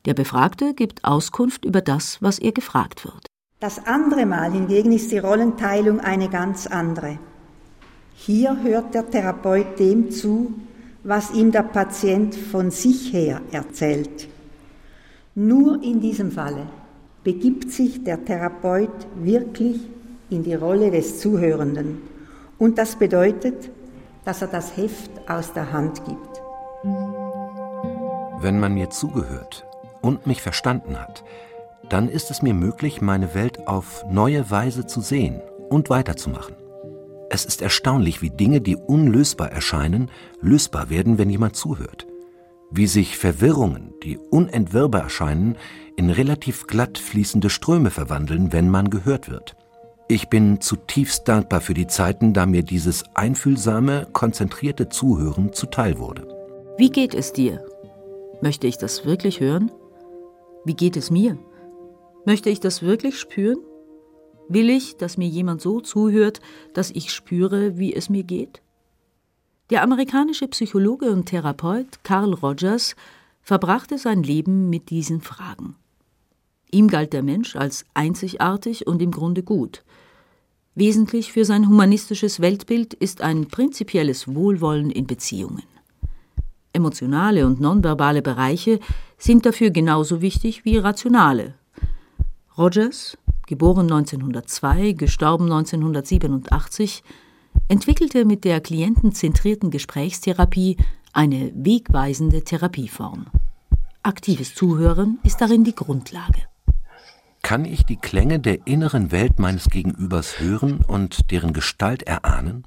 Der 0.06 0.14
Befragte 0.14 0.74
gibt 0.74 1.04
Auskunft 1.06 1.66
über 1.66 1.82
das, 1.82 2.22
was 2.22 2.40
er 2.40 2.52
gefragt 2.52 3.06
wird. 3.06 3.28
Das 3.60 3.86
andere 3.86 4.26
Mal 4.26 4.52
hingegen 4.52 4.92
ist 4.92 5.12
die 5.12 5.20
Rollenteilung 5.20 6.00
eine 6.00 6.30
ganz 6.30 6.68
andere. 6.68 7.20
Hier 8.16 8.62
hört 8.64 8.94
der 8.94 9.10
Therapeut 9.10 9.80
dem 9.80 10.12
zu, 10.12 10.54
was 11.10 11.32
ihm 11.32 11.52
der 11.52 11.64
Patient 11.64 12.36
von 12.36 12.70
sich 12.70 13.12
her 13.12 13.42
erzählt. 13.52 14.28
Nur 15.34 15.82
in 15.82 16.00
diesem 16.02 16.32
Falle 16.32 16.68
begibt 17.24 17.72
sich 17.72 18.04
der 18.04 18.24
Therapeut 18.24 19.08
wirklich 19.16 19.80
in 20.30 20.44
die 20.44 20.54
Rolle 20.54 20.92
des 20.92 21.20
Zuhörenden. 21.20 22.04
Und 22.60 22.78
das 22.78 22.96
bedeutet, 22.96 23.72
dass 24.24 24.44
er 24.44 24.50
das 24.50 24.78
Heft 24.78 25.10
aus 25.28 25.52
der 25.52 25.72
Hand 25.72 26.06
gibt. 26.06 26.42
Wenn 28.44 28.60
man 28.60 28.76
mir 28.76 28.92
zugehört 28.92 29.66
und 30.04 30.28
mich 30.28 30.44
verstanden 30.44 30.96
hat, 30.96 31.24
dann 31.90 32.08
ist 32.08 32.30
es 32.30 32.44
mir 32.44 32.54
möglich, 32.54 33.02
meine 33.02 33.34
Welt 33.34 33.68
auf 33.68 34.06
neue 34.12 34.52
Weise 34.52 34.86
zu 34.86 35.02
sehen 35.02 35.42
und 35.70 35.90
weiterzumachen. 35.90 36.59
Es 37.30 37.46
ist 37.46 37.62
erstaunlich, 37.62 38.22
wie 38.22 38.32
Dinge, 38.32 38.60
die 38.60 38.76
unlösbar 38.76 39.52
erscheinen, 39.52 40.10
lösbar 40.42 40.90
werden, 40.90 41.18
wenn 41.20 41.30
jemand 41.30 41.56
zuhört. 41.56 42.08
Wie 42.72 42.88
sich 42.88 43.18
Verwirrungen, 43.18 43.94
die 44.04 44.18
unentwirrbar 44.18 45.04
erscheinen, 45.04 45.56
in 45.96 46.10
relativ 46.10 46.66
glatt 46.66 46.98
fließende 46.98 47.50
Ströme 47.50 47.92
verwandeln, 47.92 48.52
wenn 48.52 48.70
man 48.70 48.90
gehört 48.90 49.30
wird. 49.30 49.56
Ich 50.08 50.30
bin 50.30 50.60
zutiefst 50.60 51.28
dankbar 51.28 51.62
für 51.62 51.76
die 51.76 51.86
Zeiten, 51.86 52.34
da 52.34 52.48
mir 52.48 52.64
dieses 52.64 53.04
einfühlsame, 53.14 54.08
konzentrierte 54.12 54.90
Zuhören 54.90 55.54
zuteil 55.54 56.00
wurde. 56.00 56.28
Wie 56.78 56.90
geht 56.90 57.14
es 57.14 57.32
dir? 57.32 57.64
Möchte 58.42 58.66
ich 58.66 58.78
das 58.78 59.06
wirklich 59.06 59.40
hören? 59.40 59.72
Wie 60.66 60.74
geht 60.74 60.98
es 60.98 61.12
mir? 61.12 61.38
Möchte 62.26 62.50
ich 62.50 62.60
das 62.60 62.82
wirklich 62.82 63.20
spüren? 63.20 63.60
Will 64.50 64.72
ich, 64.72 64.98
dass 64.98 65.16
mir 65.16 65.28
jemand 65.28 65.62
so 65.62 65.80
zuhört, 65.80 66.42
dass 66.74 66.90
ich 66.90 67.14
spüre, 67.14 67.78
wie 67.78 67.94
es 67.94 68.10
mir 68.10 68.24
geht? 68.24 68.62
Der 69.70 69.84
amerikanische 69.84 70.48
Psychologe 70.48 71.12
und 71.12 71.28
Therapeut 71.28 72.04
Carl 72.04 72.34
Rogers 72.34 72.96
verbrachte 73.44 74.00
sein 74.00 74.24
Leben 74.24 74.72
mit 74.72 74.90
diesen 74.90 75.22
Fragen. 75.22 75.76
Ihm 76.72 76.88
galt 76.88 77.14
der 77.14 77.22
Mensch 77.22 77.56
als 77.56 77.86
einzigartig 77.94 78.88
und 78.88 79.04
im 79.04 79.12
Grunde 79.12 79.44
gut. 79.44 79.84
Wesentlich 80.74 81.32
für 81.32 81.46
sein 81.46 81.68
humanistisches 81.68 82.40
Weltbild 82.40 82.96
ist 82.96 83.22
ein 83.22 83.48
prinzipielles 83.48 84.34
Wohlwollen 84.34 84.90
in 84.90 85.06
Beziehungen. 85.06 85.64
Emotionale 86.74 87.46
und 87.46 87.62
nonverbale 87.62 88.24
Bereiche 88.24 88.80
sind 89.20 89.46
dafür 89.46 89.70
genauso 89.70 90.22
wichtig 90.22 90.66
wie 90.66 90.78
rationale. 90.78 91.54
Rogers 92.58 93.16
geboren 93.50 93.92
1902, 93.92 94.92
gestorben 94.92 95.46
1987, 95.46 97.04
entwickelte 97.68 98.24
mit 98.24 98.46
der 98.46 98.62
klientenzentrierten 98.62 99.72
Gesprächstherapie 99.72 100.78
eine 101.14 101.52
wegweisende 101.56 102.44
Therapieform. 102.44 103.26
Aktives 104.04 104.54
Zuhören 104.54 105.18
ist 105.24 105.42
darin 105.42 105.64
die 105.64 105.74
Grundlage. 105.74 106.44
Kann 107.42 107.66
ich 107.66 107.86
die 107.86 107.96
Klänge 107.96 108.40
der 108.40 108.68
inneren 108.68 109.12
Welt 109.12 109.40
meines 109.40 109.70
Gegenübers 109.70 110.40
hören 110.40 110.86
und 110.88 111.32
deren 111.32 111.52
Gestalt 111.52 112.04
erahnen? 112.04 112.64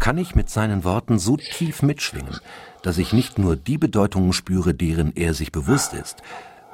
Kann 0.00 0.18
ich 0.18 0.34
mit 0.34 0.50
seinen 0.50 0.82
Worten 0.82 1.20
so 1.20 1.36
tief 1.36 1.82
mitschwingen, 1.82 2.40
dass 2.82 2.98
ich 2.98 3.12
nicht 3.12 3.38
nur 3.38 3.54
die 3.54 3.78
Bedeutungen 3.78 4.32
spüre, 4.32 4.74
deren 4.74 5.14
er 5.14 5.32
sich 5.32 5.52
bewusst 5.52 5.94
ist, 5.94 6.22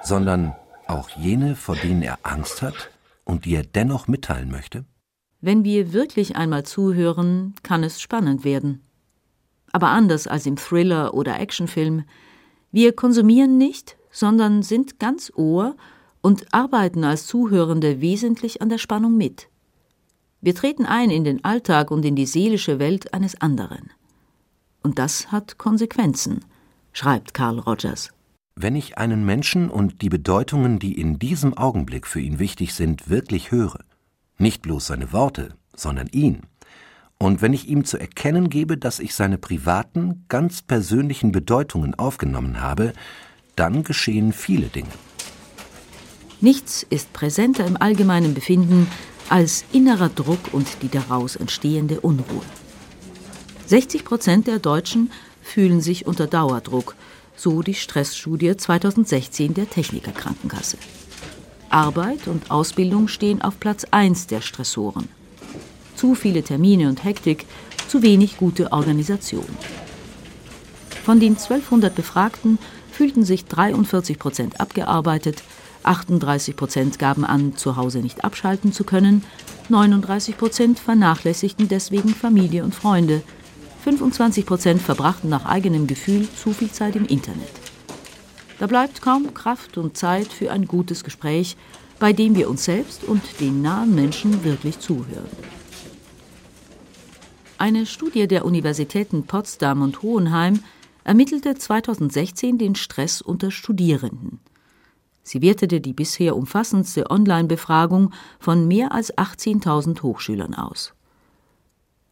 sondern 0.02 0.54
auch 0.88 1.10
jene, 1.10 1.56
vor 1.56 1.76
denen 1.76 2.02
er 2.02 2.18
Angst 2.22 2.62
hat 2.62 2.90
und 3.24 3.44
die 3.44 3.54
er 3.54 3.64
dennoch 3.64 4.08
mitteilen 4.08 4.50
möchte? 4.50 4.84
Wenn 5.40 5.64
wir 5.64 5.92
wirklich 5.92 6.36
einmal 6.36 6.64
zuhören, 6.64 7.54
kann 7.62 7.84
es 7.84 8.00
spannend 8.00 8.44
werden. 8.44 8.82
Aber 9.72 9.88
anders 9.88 10.26
als 10.26 10.46
im 10.46 10.56
Thriller 10.56 11.14
oder 11.14 11.38
Actionfilm, 11.38 12.04
wir 12.72 12.94
konsumieren 12.94 13.58
nicht, 13.58 13.96
sondern 14.10 14.62
sind 14.62 14.98
ganz 14.98 15.32
Ohr 15.36 15.76
und 16.22 16.52
arbeiten 16.52 17.04
als 17.04 17.26
Zuhörende 17.26 18.00
wesentlich 18.00 18.62
an 18.62 18.68
der 18.68 18.78
Spannung 18.78 19.16
mit. 19.16 19.48
Wir 20.40 20.54
treten 20.54 20.86
ein 20.86 21.10
in 21.10 21.24
den 21.24 21.44
Alltag 21.44 21.90
und 21.90 22.04
in 22.04 22.16
die 22.16 22.26
seelische 22.26 22.78
Welt 22.78 23.12
eines 23.12 23.40
anderen. 23.40 23.90
Und 24.82 24.98
das 24.98 25.30
hat 25.32 25.58
Konsequenzen, 25.58 26.44
schreibt 26.92 27.34
Carl 27.34 27.58
Rogers. 27.58 28.15
Wenn 28.58 28.74
ich 28.74 28.96
einen 28.96 29.26
Menschen 29.26 29.68
und 29.68 30.00
die 30.00 30.08
Bedeutungen, 30.08 30.78
die 30.78 30.98
in 30.98 31.18
diesem 31.18 31.58
Augenblick 31.58 32.06
für 32.06 32.20
ihn 32.20 32.38
wichtig 32.38 32.72
sind, 32.72 33.10
wirklich 33.10 33.50
höre, 33.50 33.80
nicht 34.38 34.62
bloß 34.62 34.86
seine 34.86 35.12
Worte, 35.12 35.50
sondern 35.74 36.06
ihn, 36.06 36.40
und 37.18 37.42
wenn 37.42 37.52
ich 37.52 37.68
ihm 37.68 37.84
zu 37.84 37.98
erkennen 37.98 38.48
gebe, 38.48 38.78
dass 38.78 38.98
ich 38.98 39.14
seine 39.14 39.36
privaten, 39.36 40.24
ganz 40.28 40.62
persönlichen 40.62 41.32
Bedeutungen 41.32 41.94
aufgenommen 41.96 42.62
habe, 42.62 42.94
dann 43.56 43.84
geschehen 43.84 44.32
viele 44.32 44.68
Dinge. 44.68 44.88
Nichts 46.40 46.82
ist 46.82 47.12
präsenter 47.12 47.66
im 47.66 47.76
allgemeinen 47.76 48.32
Befinden 48.32 48.86
als 49.28 49.66
innerer 49.72 50.08
Druck 50.08 50.52
und 50.52 50.82
die 50.82 50.88
daraus 50.88 51.36
entstehende 51.36 52.00
Unruhe. 52.00 52.44
60 53.66 54.04
Prozent 54.04 54.46
der 54.46 54.60
Deutschen 54.60 55.10
fühlen 55.42 55.82
sich 55.82 56.06
unter 56.06 56.26
Dauerdruck 56.26 56.96
so 57.36 57.62
die 57.62 57.74
Stressstudie 57.74 58.56
2016 58.56 59.54
der 59.54 59.68
Techniker 59.68 60.12
Krankenkasse. 60.12 60.78
Arbeit 61.68 62.26
und 62.26 62.50
Ausbildung 62.50 63.08
stehen 63.08 63.42
auf 63.42 63.60
Platz 63.60 63.84
1 63.90 64.26
der 64.28 64.40
Stressoren. 64.40 65.08
Zu 65.94 66.14
viele 66.14 66.42
Termine 66.42 66.88
und 66.88 67.04
Hektik, 67.04 67.46
zu 67.88 68.02
wenig 68.02 68.36
gute 68.38 68.72
Organisation. 68.72 69.46
Von 71.04 71.20
den 71.20 71.32
1200 71.32 71.94
Befragten 71.94 72.58
fühlten 72.90 73.24
sich 73.24 73.44
43 73.44 74.18
Prozent 74.18 74.60
abgearbeitet, 74.60 75.42
38 75.82 76.56
Prozent 76.56 76.98
gaben 76.98 77.24
an, 77.24 77.56
zu 77.56 77.76
Hause 77.76 78.00
nicht 78.00 78.24
abschalten 78.24 78.72
zu 78.72 78.84
können, 78.84 79.22
39 79.68 80.36
Prozent 80.36 80.78
vernachlässigten 80.78 81.68
deswegen 81.68 82.08
Familie 82.08 82.64
und 82.64 82.74
Freunde, 82.74 83.22
25 83.86 84.46
Prozent 84.46 84.82
verbrachten 84.82 85.30
nach 85.30 85.44
eigenem 85.44 85.86
Gefühl 85.86 86.26
zu 86.28 86.52
viel 86.52 86.72
Zeit 86.72 86.96
im 86.96 87.06
Internet. 87.06 87.52
Da 88.58 88.66
bleibt 88.66 89.00
kaum 89.00 89.32
Kraft 89.32 89.78
und 89.78 89.96
Zeit 89.96 90.26
für 90.26 90.50
ein 90.50 90.66
gutes 90.66 91.04
Gespräch, 91.04 91.56
bei 92.00 92.12
dem 92.12 92.34
wir 92.34 92.50
uns 92.50 92.64
selbst 92.64 93.04
und 93.04 93.22
den 93.38 93.62
nahen 93.62 93.94
Menschen 93.94 94.42
wirklich 94.42 94.80
zuhören. 94.80 95.30
Eine 97.58 97.86
Studie 97.86 98.26
der 98.26 98.44
Universitäten 98.44 99.22
Potsdam 99.22 99.82
und 99.82 100.02
Hohenheim 100.02 100.58
ermittelte 101.04 101.54
2016 101.54 102.58
den 102.58 102.74
Stress 102.74 103.22
unter 103.22 103.52
Studierenden. 103.52 104.40
Sie 105.22 105.42
wertete 105.42 105.80
die 105.80 105.92
bisher 105.92 106.34
umfassendste 106.34 107.08
Online-Befragung 107.08 108.12
von 108.40 108.66
mehr 108.66 108.90
als 108.90 109.16
18.000 109.16 110.02
Hochschülern 110.02 110.54
aus. 110.54 110.95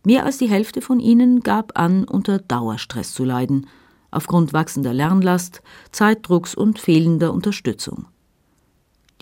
Mehr 0.06 0.26
als 0.26 0.36
die 0.36 0.48
Hälfte 0.48 0.82
von 0.82 1.00
ihnen 1.00 1.40
gab 1.40 1.78
an, 1.78 2.04
unter 2.04 2.38
Dauerstress 2.38 3.14
zu 3.14 3.24
leiden, 3.24 3.66
aufgrund 4.10 4.52
wachsender 4.52 4.92
Lernlast, 4.92 5.62
Zeitdrucks 5.92 6.54
und 6.54 6.78
fehlender 6.78 7.32
Unterstützung. 7.32 8.06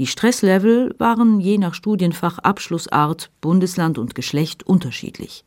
Die 0.00 0.08
Stresslevel 0.08 0.94
waren 0.98 1.38
je 1.38 1.58
nach 1.58 1.74
Studienfach, 1.74 2.38
Abschlussart, 2.40 3.30
Bundesland 3.40 3.96
und 3.96 4.16
Geschlecht 4.16 4.64
unterschiedlich. 4.64 5.44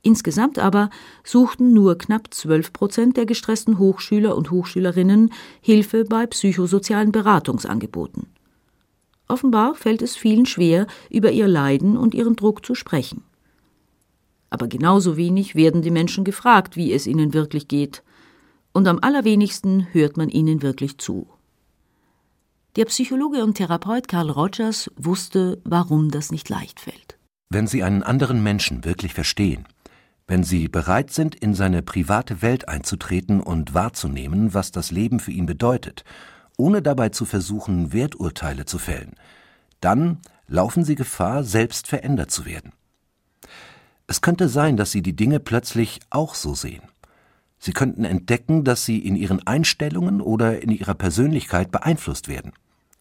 Insgesamt 0.00 0.58
aber 0.58 0.88
suchten 1.24 1.74
nur 1.74 1.98
knapp 1.98 2.32
12 2.32 2.72
Prozent 2.72 3.16
der 3.18 3.26
gestressten 3.26 3.78
Hochschüler 3.78 4.34
und 4.34 4.50
Hochschülerinnen 4.50 5.30
Hilfe 5.60 6.04
bei 6.04 6.26
psychosozialen 6.26 7.12
Beratungsangeboten. 7.12 8.28
Offenbar 9.26 9.74
fällt 9.74 10.00
es 10.00 10.16
vielen 10.16 10.46
schwer, 10.46 10.86
über 11.10 11.32
ihr 11.32 11.48
Leiden 11.48 11.98
und 11.98 12.14
ihren 12.14 12.36
Druck 12.36 12.64
zu 12.64 12.74
sprechen 12.74 13.27
aber 14.50 14.68
genauso 14.68 15.16
wenig 15.16 15.54
werden 15.54 15.82
die 15.82 15.90
Menschen 15.90 16.24
gefragt, 16.24 16.76
wie 16.76 16.92
es 16.92 17.06
ihnen 17.06 17.34
wirklich 17.34 17.68
geht, 17.68 18.02
und 18.72 18.86
am 18.86 18.98
allerwenigsten 19.00 19.88
hört 19.92 20.16
man 20.16 20.28
ihnen 20.28 20.62
wirklich 20.62 20.98
zu. 20.98 21.26
Der 22.76 22.84
Psychologe 22.84 23.42
und 23.42 23.54
Therapeut 23.54 24.06
Carl 24.08 24.30
Rogers 24.30 24.90
wusste, 24.96 25.60
warum 25.64 26.10
das 26.10 26.30
nicht 26.30 26.48
leicht 26.48 26.80
fällt. 26.80 27.18
Wenn 27.50 27.66
Sie 27.66 27.82
einen 27.82 28.02
anderen 28.02 28.42
Menschen 28.42 28.84
wirklich 28.84 29.14
verstehen, 29.14 29.66
wenn 30.28 30.44
Sie 30.44 30.68
bereit 30.68 31.10
sind, 31.10 31.34
in 31.34 31.54
seine 31.54 31.82
private 31.82 32.42
Welt 32.42 32.68
einzutreten 32.68 33.40
und 33.40 33.72
wahrzunehmen, 33.72 34.52
was 34.52 34.70
das 34.70 34.90
Leben 34.90 35.18
für 35.18 35.32
ihn 35.32 35.46
bedeutet, 35.46 36.04
ohne 36.58 36.82
dabei 36.82 37.08
zu 37.08 37.24
versuchen, 37.24 37.92
Werturteile 37.92 38.66
zu 38.66 38.78
fällen, 38.78 39.14
dann 39.80 40.18
laufen 40.46 40.84
Sie 40.84 40.94
Gefahr, 40.94 41.44
selbst 41.44 41.86
verändert 41.86 42.30
zu 42.30 42.44
werden. 42.44 42.72
Es 44.10 44.22
könnte 44.22 44.48
sein, 44.48 44.78
dass 44.78 44.90
Sie 44.90 45.02
die 45.02 45.14
Dinge 45.14 45.38
plötzlich 45.38 46.00
auch 46.08 46.34
so 46.34 46.54
sehen. 46.54 46.82
Sie 47.58 47.72
könnten 47.72 48.04
entdecken, 48.04 48.64
dass 48.64 48.86
Sie 48.86 48.98
in 48.98 49.16
Ihren 49.16 49.46
Einstellungen 49.46 50.22
oder 50.22 50.62
in 50.62 50.70
Ihrer 50.70 50.94
Persönlichkeit 50.94 51.70
beeinflusst 51.70 52.26
werden. 52.26 52.52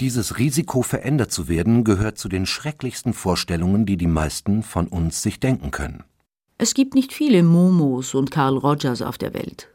Dieses 0.01 0.37
Risiko, 0.37 0.81
verändert 0.81 1.31
zu 1.31 1.47
werden, 1.47 1.85
gehört 1.85 2.17
zu 2.17 2.27
den 2.27 2.45
schrecklichsten 2.45 3.13
Vorstellungen, 3.13 3.85
die 3.85 3.95
die 3.95 4.05
meisten 4.05 4.63
von 4.63 4.87
uns 4.87 5.21
sich 5.21 5.39
denken 5.39 5.71
können. 5.71 6.03
Es 6.57 6.73
gibt 6.73 6.93
nicht 6.93 7.13
viele 7.13 7.41
Momos 7.41 8.13
und 8.13 8.29
Carl 8.29 8.57
Rogers 8.57 9.01
auf 9.01 9.17
der 9.17 9.33
Welt. 9.33 9.69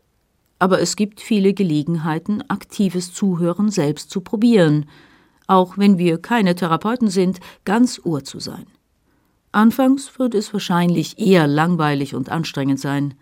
Aber 0.58 0.80
es 0.80 0.96
gibt 0.96 1.22
viele 1.22 1.54
Gelegenheiten, 1.54 2.42
aktives 2.48 3.14
Zuhören 3.14 3.70
selbst 3.70 4.10
zu 4.10 4.20
probieren, 4.20 4.84
auch 5.46 5.78
wenn 5.78 5.96
wir 5.96 6.18
keine 6.18 6.54
Therapeuten 6.54 7.08
sind, 7.08 7.40
ganz 7.64 8.00
Ohr 8.04 8.22
zu 8.22 8.38
sein. 8.38 8.66
Anfangs 9.54 10.18
wird 10.18 10.34
es 10.34 10.54
wahrscheinlich 10.54 11.18
eher 11.18 11.46
langweilig 11.46 12.14
und 12.14 12.30
anstrengend 12.30 12.80
sein, 12.80 13.12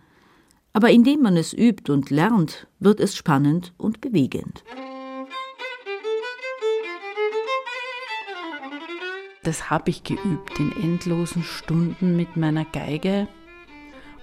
aber 0.73 0.91
indem 0.91 1.23
man 1.23 1.37
es 1.37 1.53
übt 1.53 1.91
und 1.91 2.11
lernt, 2.11 2.69
wird 2.79 3.01
es 3.01 3.17
spannend 3.17 3.73
und 3.77 4.01
bewegend. 4.01 4.63
Das 9.43 9.71
habe 9.71 9.91
ich 9.91 10.05
geübt 10.05 10.61
in 10.61 10.71
endlosen 10.81 11.43
Stunden 11.43 12.15
mit 12.15 12.37
meiner 12.37 12.65
Geige. 12.65 13.27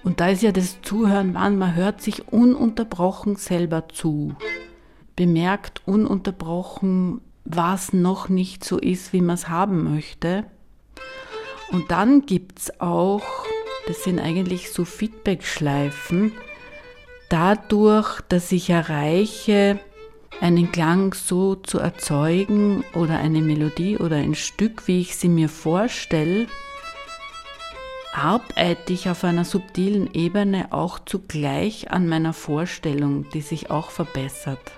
Und 0.02 0.20
da 0.20 0.28
ist 0.28 0.42
ja 0.42 0.52
das 0.52 0.80
Zuhören, 0.80 1.34
wann 1.34 1.58
man 1.58 1.74
hört 1.74 2.00
sich 2.00 2.28
ununterbrochen 2.28 3.36
selber 3.36 3.86
zu, 3.90 4.34
bemerkt 5.14 5.82
ununterbrochen, 5.86 7.20
was 7.44 7.92
noch 7.92 8.30
nicht 8.30 8.64
so 8.64 8.78
ist, 8.78 9.12
wie 9.12 9.20
man 9.20 9.34
es 9.34 9.50
haben 9.50 9.92
möchte 9.92 10.46
und 11.70 11.90
dann 11.90 12.26
gibt 12.26 12.58
es 12.58 12.80
auch, 12.80 13.22
das 13.86 14.04
sind 14.04 14.18
eigentlich 14.18 14.70
so 14.70 14.84
Feedback-Schleifen, 14.84 16.32
dadurch, 17.28 18.20
dass 18.28 18.52
ich 18.52 18.70
erreiche, 18.70 19.78
einen 20.40 20.70
Klang 20.70 21.14
so 21.14 21.56
zu 21.56 21.78
erzeugen 21.78 22.84
oder 22.94 23.18
eine 23.18 23.40
Melodie 23.40 23.98
oder 23.98 24.16
ein 24.16 24.34
Stück, 24.34 24.86
wie 24.86 25.00
ich 25.00 25.16
sie 25.16 25.28
mir 25.28 25.48
vorstelle, 25.48 26.46
arbeite 28.14 28.92
ich 28.92 29.08
auf 29.08 29.24
einer 29.24 29.44
subtilen 29.44 30.12
Ebene 30.12 30.68
auch 30.70 30.98
zugleich 30.98 31.90
an 31.90 32.08
meiner 32.08 32.32
Vorstellung, 32.32 33.28
die 33.30 33.40
sich 33.40 33.70
auch 33.70 33.90
verbessert. 33.90 34.72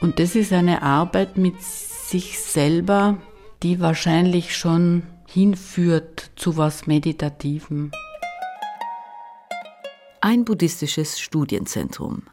Und 0.00 0.18
das 0.18 0.34
ist 0.34 0.52
eine 0.52 0.82
Arbeit 0.82 1.36
mit 1.36 1.62
sich 1.62 2.40
selber, 2.40 3.18
die 3.62 3.80
wahrscheinlich 3.80 4.56
schon 4.56 5.04
hinführt 5.32 6.30
zu 6.36 6.58
was 6.58 6.86
Meditativem. 6.86 7.90
Ein 10.20 10.44
buddhistisches 10.44 11.18
Studienzentrum. 11.18 12.24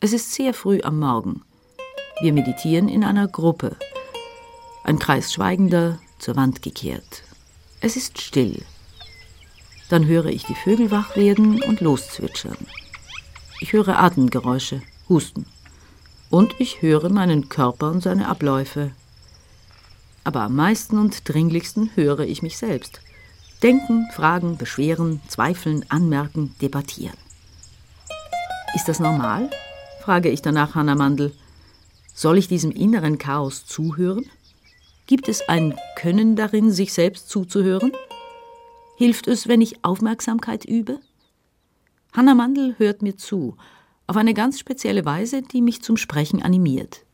Es 0.00 0.14
ist 0.14 0.32
sehr 0.32 0.54
früh 0.54 0.80
am 0.82 0.98
Morgen. 0.98 1.42
Wir 2.22 2.32
meditieren 2.32 2.88
in 2.88 3.04
einer 3.04 3.28
Gruppe. 3.28 3.76
Ein 4.84 4.98
Kreis 4.98 5.34
Schweigender, 5.34 5.98
zur 6.18 6.36
Wand 6.36 6.62
gekehrt. 6.62 7.24
Es 7.82 7.96
ist 7.96 8.18
still. 8.18 8.62
Dann 9.90 10.06
höre 10.06 10.26
ich 10.26 10.46
die 10.46 10.54
Vögel 10.54 10.90
wach 10.90 11.16
werden 11.16 11.62
und 11.62 11.82
loszwitschern. 11.82 12.56
Ich 13.60 13.74
höre 13.74 13.98
Atemgeräusche, 13.98 14.80
Husten. 15.10 15.44
Und 16.30 16.54
ich 16.58 16.80
höre 16.80 17.10
meinen 17.10 17.50
Körper 17.50 17.90
und 17.90 18.02
seine 18.02 18.28
Abläufe. 18.28 18.92
Aber 20.30 20.42
am 20.42 20.54
meisten 20.54 20.96
und 20.96 21.28
dringlichsten 21.28 21.90
höre 21.96 22.20
ich 22.20 22.40
mich 22.40 22.56
selbst. 22.56 23.00
Denken, 23.64 24.06
fragen, 24.12 24.58
beschweren, 24.58 25.20
zweifeln, 25.26 25.84
anmerken, 25.88 26.54
debattieren. 26.62 27.16
Ist 28.76 28.86
das 28.86 29.00
normal? 29.00 29.50
frage 30.00 30.30
ich 30.30 30.40
danach 30.40 30.76
Hannah 30.76 30.94
Mandel. 30.94 31.34
Soll 32.14 32.38
ich 32.38 32.46
diesem 32.46 32.70
inneren 32.70 33.18
Chaos 33.18 33.66
zuhören? 33.66 34.24
Gibt 35.08 35.28
es 35.28 35.48
ein 35.48 35.74
Können 35.96 36.36
darin, 36.36 36.70
sich 36.70 36.92
selbst 36.92 37.28
zuzuhören? 37.28 37.90
Hilft 38.96 39.26
es, 39.26 39.48
wenn 39.48 39.60
ich 39.60 39.84
Aufmerksamkeit 39.84 40.64
übe? 40.64 41.00
Hannah 42.12 42.36
Mandel 42.36 42.76
hört 42.78 43.02
mir 43.02 43.16
zu, 43.16 43.56
auf 44.06 44.16
eine 44.16 44.34
ganz 44.34 44.60
spezielle 44.60 45.04
Weise, 45.04 45.42
die 45.42 45.60
mich 45.60 45.82
zum 45.82 45.96
Sprechen 45.96 46.40
animiert. 46.40 47.04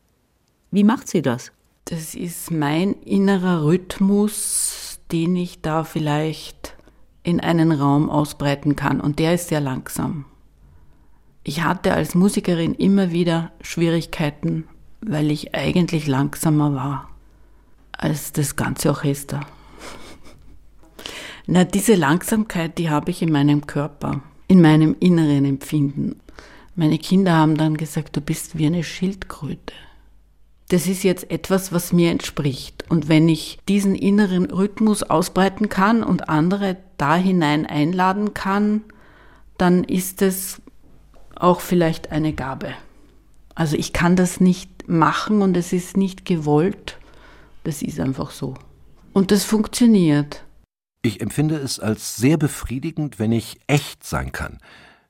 Wie 0.69 0.83
macht 0.83 1.07
sie 1.07 1.23
das? 1.23 1.51
Das 1.89 2.15
ist 2.15 2.51
mein 2.51 2.95
innerer 3.03 3.63
Rhythmus, 3.63 4.99
den 5.13 5.37
ich 5.37 5.61
da 5.61 5.85
vielleicht 5.85 6.75
in 7.23 7.39
einen 7.39 7.71
Raum 7.71 8.09
ausbreiten 8.09 8.75
kann. 8.75 8.99
Und 8.99 9.19
der 9.19 9.35
ist 9.35 9.47
sehr 9.47 9.61
langsam. 9.61 10.25
Ich 11.43 11.63
hatte 11.63 11.93
als 11.93 12.13
Musikerin 12.13 12.75
immer 12.75 13.11
wieder 13.11 13.53
Schwierigkeiten, 13.61 14.67
weil 14.99 15.31
ich 15.31 15.55
eigentlich 15.55 16.07
langsamer 16.07 16.75
war 16.75 17.09
als 17.93 18.33
das 18.33 18.57
ganze 18.57 18.89
Orchester. 18.89 19.39
Na, 21.45 21.63
diese 21.63 21.95
Langsamkeit, 21.95 22.77
die 22.77 22.89
habe 22.89 23.11
ich 23.11 23.21
in 23.21 23.31
meinem 23.31 23.65
Körper, 23.65 24.21
in 24.49 24.61
meinem 24.61 24.97
inneren 24.99 25.45
Empfinden. 25.45 26.19
Meine 26.75 26.97
Kinder 26.97 27.31
haben 27.31 27.55
dann 27.55 27.77
gesagt, 27.77 28.17
du 28.17 28.21
bist 28.21 28.57
wie 28.57 28.65
eine 28.65 28.83
Schildkröte. 28.83 29.73
Das 30.69 30.87
ist 30.87 31.03
jetzt 31.03 31.31
etwas, 31.31 31.71
was 31.71 31.93
mir 31.93 32.11
entspricht. 32.11 32.83
Und 32.89 33.07
wenn 33.07 33.29
ich 33.29 33.59
diesen 33.69 33.95
inneren 33.95 34.51
Rhythmus 34.51 35.03
ausbreiten 35.03 35.69
kann 35.69 36.03
und 36.03 36.27
andere 36.27 36.77
da 36.97 37.15
hinein 37.15 37.65
einladen 37.65 38.33
kann, 38.33 38.83
dann 39.57 39.83
ist 39.83 40.21
es 40.21 40.61
auch 41.35 41.61
vielleicht 41.61 42.11
eine 42.11 42.33
Gabe. 42.33 42.73
Also 43.55 43.77
ich 43.77 43.93
kann 43.93 44.15
das 44.15 44.39
nicht 44.39 44.87
machen 44.87 45.41
und 45.41 45.55
es 45.55 45.73
ist 45.73 45.97
nicht 45.97 46.25
gewollt. 46.25 46.97
Das 47.63 47.81
ist 47.81 47.99
einfach 47.99 48.31
so. 48.31 48.55
Und 49.13 49.31
das 49.31 49.43
funktioniert. 49.43 50.43
Ich 51.01 51.21
empfinde 51.21 51.55
es 51.55 51.79
als 51.79 52.17
sehr 52.17 52.37
befriedigend, 52.37 53.19
wenn 53.19 53.31
ich 53.31 53.57
echt 53.67 54.03
sein 54.03 54.31
kann, 54.31 54.59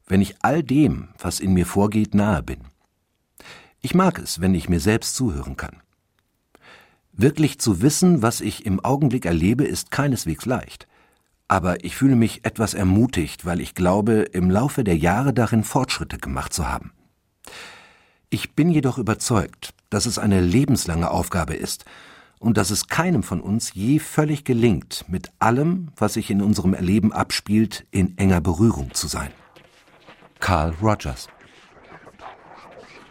wenn 0.06 0.22
ich 0.22 0.36
all 0.42 0.64
dem, 0.64 1.10
was 1.18 1.40
in 1.40 1.54
mir 1.54 1.66
vorgeht, 1.66 2.14
nahe 2.14 2.44
bin. 2.44 2.60
Ich 3.82 3.94
mag 3.94 4.20
es, 4.20 4.42
wenn 4.42 4.56
ich 4.56 4.70
mir 4.70 4.80
selbst 4.80 5.16
zuhören 5.16 5.58
kann. 5.58 5.82
Wirklich 7.12 7.60
zu 7.60 7.82
wissen, 7.82 8.22
was 8.22 8.42
ich 8.42 8.66
im 8.66 8.80
Augenblick 8.80 9.26
erlebe, 9.26 9.64
ist 9.64 9.92
keineswegs 9.92 10.46
leicht 10.46 10.88
aber 11.48 11.84
ich 11.84 11.96
fühle 11.96 12.16
mich 12.16 12.46
etwas 12.46 12.74
ermutigt, 12.74 13.46
weil 13.46 13.62
ich 13.62 13.74
glaube, 13.74 14.14
im 14.34 14.52
Laufe 14.52 14.84
der 14.84 14.98
Jahre 14.98 15.34
darin 15.34 15.64
Fortschritte 15.64 16.18
gemacht 16.18 16.54
zu 16.54 16.68
haben. 16.68 16.92
Ich 18.30 18.56
bin 18.56 18.70
jedoch 18.70 18.98
überzeugt, 18.98 19.74
dass 19.90 20.06
es 20.06 20.20
eine 20.20 20.42
lebenslange 20.42 21.10
Aufgabe 21.10 21.54
ist 21.54 21.86
und 22.40 22.58
dass 22.58 22.72
es 22.72 22.88
keinem 22.88 23.24
von 23.24 23.40
uns 23.40 23.74
je 23.74 24.00
völlig 24.00 24.44
gelingt, 24.44 25.06
mit 25.08 25.32
allem, 25.40 25.90
was 25.96 26.16
sich 26.16 26.30
in 26.30 26.42
unserem 26.42 26.74
Erleben 26.74 27.14
abspielt, 27.14 27.88
in 27.92 28.18
enger 28.18 28.42
Berührung 28.42 28.94
zu 28.94 29.08
sein. 29.08 29.32
Carl 30.40 30.76
Rogers 30.82 31.30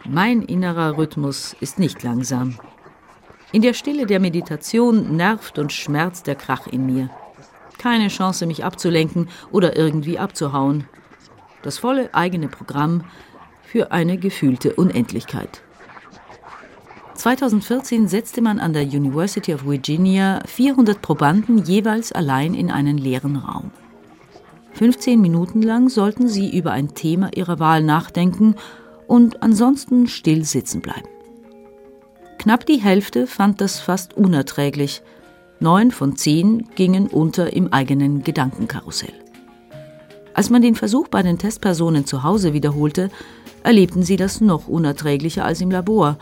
Mein 0.08 0.42
innerer 0.42 0.96
Rhythmus 0.96 1.56
ist 1.60 1.80
nicht 1.80 2.02
langsam. 2.04 2.58
In 3.50 3.62
der 3.62 3.74
Stille 3.74 4.06
der 4.06 4.20
Meditation 4.20 5.16
nervt 5.16 5.58
und 5.58 5.72
schmerzt 5.72 6.28
der 6.28 6.36
Krach 6.36 6.68
in 6.68 6.86
mir. 6.86 7.10
Keine 7.78 8.08
Chance, 8.08 8.46
mich 8.46 8.64
abzulenken 8.64 9.28
oder 9.50 9.76
irgendwie 9.76 10.18
abzuhauen. 10.18 10.84
Das 11.62 11.78
volle 11.78 12.14
eigene 12.14 12.48
Programm 12.48 13.04
für 13.64 13.90
eine 13.90 14.16
gefühlte 14.16 14.74
Unendlichkeit. 14.74 15.62
2014 17.14 18.06
setzte 18.06 18.42
man 18.42 18.60
an 18.60 18.72
der 18.72 18.84
University 18.84 19.54
of 19.54 19.66
Virginia 19.66 20.40
400 20.46 21.02
Probanden 21.02 21.64
jeweils 21.64 22.12
allein 22.12 22.54
in 22.54 22.70
einen 22.70 22.98
leeren 22.98 23.36
Raum. 23.36 23.72
15 24.74 25.20
Minuten 25.20 25.62
lang 25.62 25.88
sollten 25.88 26.28
sie 26.28 26.56
über 26.56 26.70
ein 26.70 26.94
Thema 26.94 27.30
ihrer 27.34 27.58
Wahl 27.58 27.82
nachdenken 27.82 28.54
und 29.06 29.42
ansonsten 29.42 30.06
still 30.06 30.44
sitzen 30.44 30.80
bleiben. 30.80 31.08
Knapp 32.38 32.66
die 32.66 32.80
Hälfte 32.80 33.26
fand 33.26 33.60
das 33.60 33.78
fast 33.78 34.16
unerträglich– 34.16 35.02
Neun 35.58 35.90
von 35.90 36.16
zehn 36.16 36.68
gingen 36.74 37.06
unter 37.06 37.52
im 37.54 37.72
eigenen 37.72 38.22
Gedankenkarussell. 38.22 39.14
Als 40.34 40.50
man 40.50 40.60
den 40.60 40.74
Versuch 40.74 41.08
bei 41.08 41.22
den 41.22 41.38
Testpersonen 41.38 42.04
zu 42.04 42.22
Hause 42.22 42.52
wiederholte, 42.52 43.10
erlebten 43.62 44.02
sie 44.02 44.16
das 44.16 44.42
noch 44.42 44.68
unerträglicher 44.68 45.46
als 45.46 45.62
im 45.62 45.70
Labor, 45.70 46.18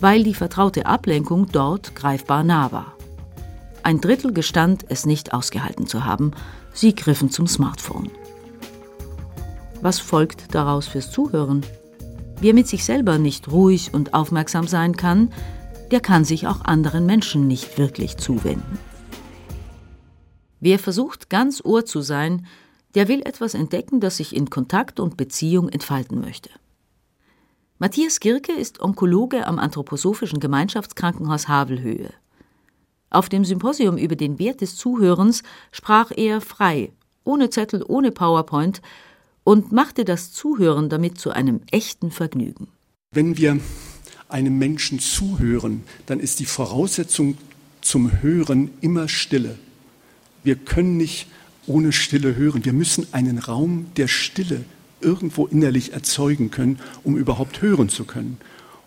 weil 0.00 0.24
die 0.24 0.32
vertraute 0.32 0.86
Ablenkung 0.86 1.48
dort 1.52 1.94
greifbar 1.94 2.44
nah 2.44 2.72
war. 2.72 2.96
Ein 3.82 4.00
Drittel 4.00 4.32
gestand, 4.32 4.86
es 4.88 5.04
nicht 5.04 5.34
ausgehalten 5.34 5.86
zu 5.86 6.06
haben. 6.06 6.32
Sie 6.72 6.94
griffen 6.94 7.30
zum 7.30 7.46
Smartphone. 7.46 8.10
Was 9.82 9.98
folgt 9.98 10.54
daraus 10.54 10.86
fürs 10.86 11.10
Zuhören? 11.10 11.62
Wer 12.42 12.54
mit 12.54 12.66
sich 12.66 12.84
selber 12.84 13.18
nicht 13.18 13.52
ruhig 13.52 13.94
und 13.94 14.14
aufmerksam 14.14 14.66
sein 14.66 14.96
kann, 14.96 15.32
der 15.92 16.00
kann 16.00 16.24
sich 16.24 16.48
auch 16.48 16.64
anderen 16.64 17.06
Menschen 17.06 17.46
nicht 17.46 17.78
wirklich 17.78 18.16
zuwenden. 18.16 18.80
Wer 20.58 20.80
versucht, 20.80 21.30
ganz 21.30 21.64
Ohr 21.64 21.84
zu 21.84 22.00
sein, 22.00 22.44
der 22.96 23.06
will 23.06 23.22
etwas 23.22 23.54
entdecken, 23.54 24.00
das 24.00 24.16
sich 24.16 24.34
in 24.34 24.50
Kontakt 24.50 24.98
und 24.98 25.16
Beziehung 25.16 25.68
entfalten 25.68 26.20
möchte. 26.20 26.50
Matthias 27.78 28.18
Girke 28.18 28.50
ist 28.50 28.80
Onkologe 28.80 29.46
am 29.46 29.60
Anthroposophischen 29.60 30.40
Gemeinschaftskrankenhaus 30.40 31.46
Havelhöhe. 31.46 32.10
Auf 33.08 33.28
dem 33.28 33.44
Symposium 33.44 33.96
über 33.96 34.16
den 34.16 34.40
Wert 34.40 34.62
des 34.62 34.74
Zuhörens 34.74 35.44
sprach 35.70 36.10
er 36.16 36.40
frei, 36.40 36.92
ohne 37.22 37.50
Zettel, 37.50 37.84
ohne 37.86 38.10
PowerPoint 38.10 38.82
und 39.44 39.72
machte 39.72 40.04
das 40.04 40.32
Zuhören 40.32 40.88
damit 40.88 41.18
zu 41.18 41.30
einem 41.30 41.60
echten 41.70 42.10
Vergnügen. 42.10 42.68
Wenn 43.12 43.36
wir 43.36 43.58
einem 44.28 44.58
Menschen 44.58 44.98
zuhören, 44.98 45.82
dann 46.06 46.20
ist 46.20 46.40
die 46.40 46.46
Voraussetzung 46.46 47.36
zum 47.80 48.22
Hören 48.22 48.70
immer 48.80 49.08
Stille. 49.08 49.58
Wir 50.44 50.56
können 50.56 50.96
nicht 50.96 51.26
ohne 51.66 51.92
Stille 51.92 52.34
hören. 52.34 52.64
Wir 52.64 52.72
müssen 52.72 53.06
einen 53.12 53.38
Raum 53.38 53.86
der 53.96 54.08
Stille 54.08 54.64
irgendwo 55.00 55.46
innerlich 55.46 55.92
erzeugen 55.92 56.50
können, 56.50 56.78
um 57.04 57.16
überhaupt 57.16 57.60
hören 57.60 57.88
zu 57.88 58.04
können. 58.04 58.38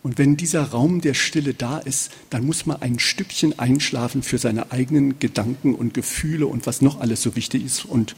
Und 0.01 0.17
wenn 0.17 0.37
dieser 0.37 0.63
Raum 0.63 1.01
der 1.01 1.15
Stille 1.15 1.53
da 1.53 1.79
ist, 1.79 2.11
dann 2.29 2.45
muss 2.45 2.65
man 2.65 2.81
ein 2.81 2.99
Stückchen 2.99 3.57
einschlafen 3.57 4.21
für 4.21 4.37
seine 4.37 4.71
eigenen 4.71 5.19
Gedanken 5.19 5.73
und 5.73 5.93
Gefühle 5.93 6.47
und 6.47 6.67
was 6.67 6.81
noch 6.81 6.99
alles 6.99 7.21
so 7.23 7.35
wichtig 7.35 7.65
ist 7.65 7.85
und 7.85 8.15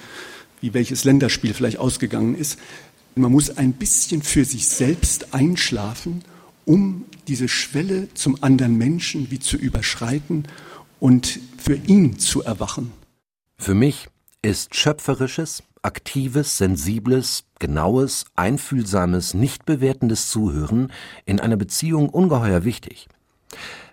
wie 0.62 0.74
welches 0.74 1.04
Länderspiel 1.04 1.54
vielleicht 1.54 1.78
ausgegangen 1.78 2.36
ist. 2.36 2.60
Man 3.16 3.32
muss 3.32 3.58
ein 3.58 3.74
bisschen 3.74 4.22
für 4.22 4.46
sich 4.46 4.68
selbst 4.68 5.34
einschlafen 5.34 6.24
um 6.68 7.06
diese 7.30 7.48
Schwelle 7.48 8.14
zum 8.14 8.44
anderen 8.44 8.78
Menschen 8.78 9.32
wie 9.32 9.40
zu 9.40 9.56
überschreiten 9.56 10.48
und 11.00 11.40
für 11.58 11.76
ihn 11.76 12.20
zu 12.20 12.44
erwachen. 12.44 12.92
Für 13.58 13.74
mich 13.74 14.10
ist 14.42 14.76
schöpferisches, 14.76 15.64
aktives, 15.82 16.58
sensibles, 16.58 17.46
genaues, 17.60 18.26
einfühlsames, 18.36 19.34
nicht 19.34 19.66
bewertendes 19.66 20.30
Zuhören 20.30 20.92
in 21.26 21.40
einer 21.40 21.56
Beziehung 21.56 22.10
ungeheuer 22.10 22.66
wichtig. 22.66 23.08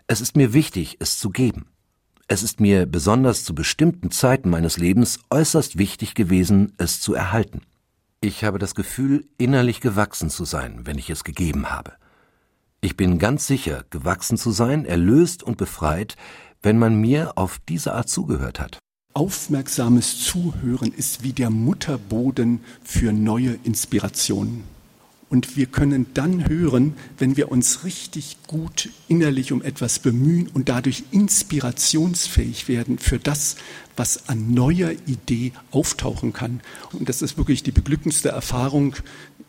Es 0.08 0.20
ist 0.20 0.36
mir 0.36 0.52
wichtig, 0.52 0.96
es 0.98 1.18
zu 1.18 1.30
geben. 1.30 1.66
Es 2.26 2.42
ist 2.42 2.58
mir 2.58 2.86
besonders 2.86 3.44
zu 3.44 3.54
bestimmten 3.54 4.10
Zeiten 4.10 4.48
meines 4.48 4.78
Lebens 4.78 5.18
äußerst 5.28 5.76
wichtig 5.76 6.14
gewesen, 6.14 6.72
es 6.78 7.00
zu 7.00 7.12
erhalten. 7.12 7.60
Ich 8.22 8.44
habe 8.44 8.58
das 8.58 8.74
Gefühl, 8.74 9.26
innerlich 9.36 9.82
gewachsen 9.82 10.30
zu 10.30 10.46
sein, 10.46 10.80
wenn 10.84 10.96
ich 10.96 11.10
es 11.10 11.24
gegeben 11.24 11.70
habe. 11.70 11.92
Ich 12.80 12.96
bin 12.96 13.18
ganz 13.18 13.46
sicher, 13.46 13.84
gewachsen 13.90 14.38
zu 14.38 14.52
sein, 14.52 14.86
erlöst 14.86 15.42
und 15.42 15.58
befreit, 15.58 16.16
wenn 16.62 16.78
man 16.78 16.98
mir 16.98 17.36
auf 17.36 17.60
diese 17.68 17.92
Art 17.92 18.08
zugehört 18.08 18.58
hat. 18.58 18.78
Aufmerksames 19.12 20.24
Zuhören 20.24 20.92
ist 20.92 21.22
wie 21.22 21.32
der 21.32 21.50
Mutterboden 21.50 22.60
für 22.82 23.12
neue 23.12 23.58
Inspirationen. 23.64 24.73
Und 25.34 25.56
wir 25.56 25.66
können 25.66 26.06
dann 26.14 26.48
hören, 26.48 26.94
wenn 27.18 27.36
wir 27.36 27.50
uns 27.50 27.82
richtig 27.82 28.36
gut 28.46 28.90
innerlich 29.08 29.50
um 29.50 29.62
etwas 29.62 29.98
bemühen 29.98 30.46
und 30.46 30.68
dadurch 30.68 31.02
inspirationsfähig 31.10 32.68
werden 32.68 33.00
für 33.00 33.18
das, 33.18 33.56
was 33.96 34.28
an 34.28 34.54
neuer 34.54 34.92
Idee 35.06 35.50
auftauchen 35.72 36.32
kann. 36.32 36.60
Und 36.92 37.08
das 37.08 37.20
ist 37.20 37.36
wirklich 37.36 37.64
die 37.64 37.72
beglückendste 37.72 38.28
Erfahrung, 38.28 38.94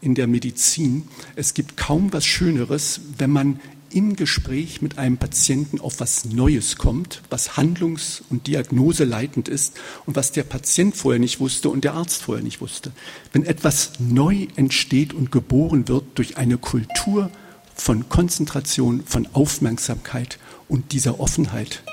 in 0.01 0.15
der 0.15 0.27
Medizin. 0.27 1.07
Es 1.35 1.53
gibt 1.53 1.77
kaum 1.77 2.13
was 2.13 2.25
Schöneres, 2.25 3.01
wenn 3.17 3.31
man 3.31 3.59
im 3.89 4.15
Gespräch 4.15 4.81
mit 4.81 4.97
einem 4.97 5.17
Patienten 5.17 5.79
auf 5.79 5.99
was 5.99 6.25
Neues 6.25 6.75
kommt, 6.77 7.21
was 7.29 7.57
handlungs- 7.57 8.23
und 8.29 8.47
diagnoseleitend 8.47 9.47
ist 9.47 9.77
und 10.05 10.15
was 10.15 10.31
der 10.31 10.43
Patient 10.43 10.95
vorher 10.95 11.19
nicht 11.19 11.39
wusste 11.39 11.69
und 11.69 11.83
der 11.83 11.93
Arzt 11.93 12.21
vorher 12.23 12.43
nicht 12.43 12.61
wusste. 12.61 12.91
Wenn 13.31 13.45
etwas 13.45 13.93
neu 13.99 14.47
entsteht 14.55 15.13
und 15.13 15.31
geboren 15.31 15.87
wird 15.87 16.05
durch 16.15 16.37
eine 16.37 16.57
Kultur 16.57 17.29
von 17.75 18.09
Konzentration, 18.09 19.03
von 19.05 19.27
Aufmerksamkeit 19.33 20.39
und 20.67 20.91
dieser 20.91 21.19
Offenheit. 21.19 21.83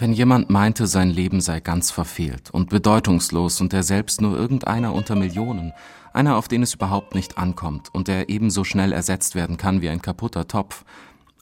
Wenn 0.00 0.12
jemand 0.12 0.48
meinte, 0.48 0.86
sein 0.86 1.10
Leben 1.10 1.40
sei 1.40 1.58
ganz 1.58 1.90
verfehlt 1.90 2.50
und 2.52 2.70
bedeutungslos 2.70 3.60
und 3.60 3.72
er 3.72 3.82
selbst 3.82 4.20
nur 4.20 4.36
irgendeiner 4.36 4.94
unter 4.94 5.16
Millionen, 5.16 5.72
einer, 6.12 6.36
auf 6.36 6.46
den 6.46 6.62
es 6.62 6.74
überhaupt 6.74 7.16
nicht 7.16 7.36
ankommt 7.36 7.92
und 7.92 8.06
der 8.06 8.28
ebenso 8.28 8.62
schnell 8.62 8.92
ersetzt 8.92 9.34
werden 9.34 9.56
kann 9.56 9.82
wie 9.82 9.88
ein 9.88 10.00
kaputter 10.00 10.46
Topf, 10.46 10.84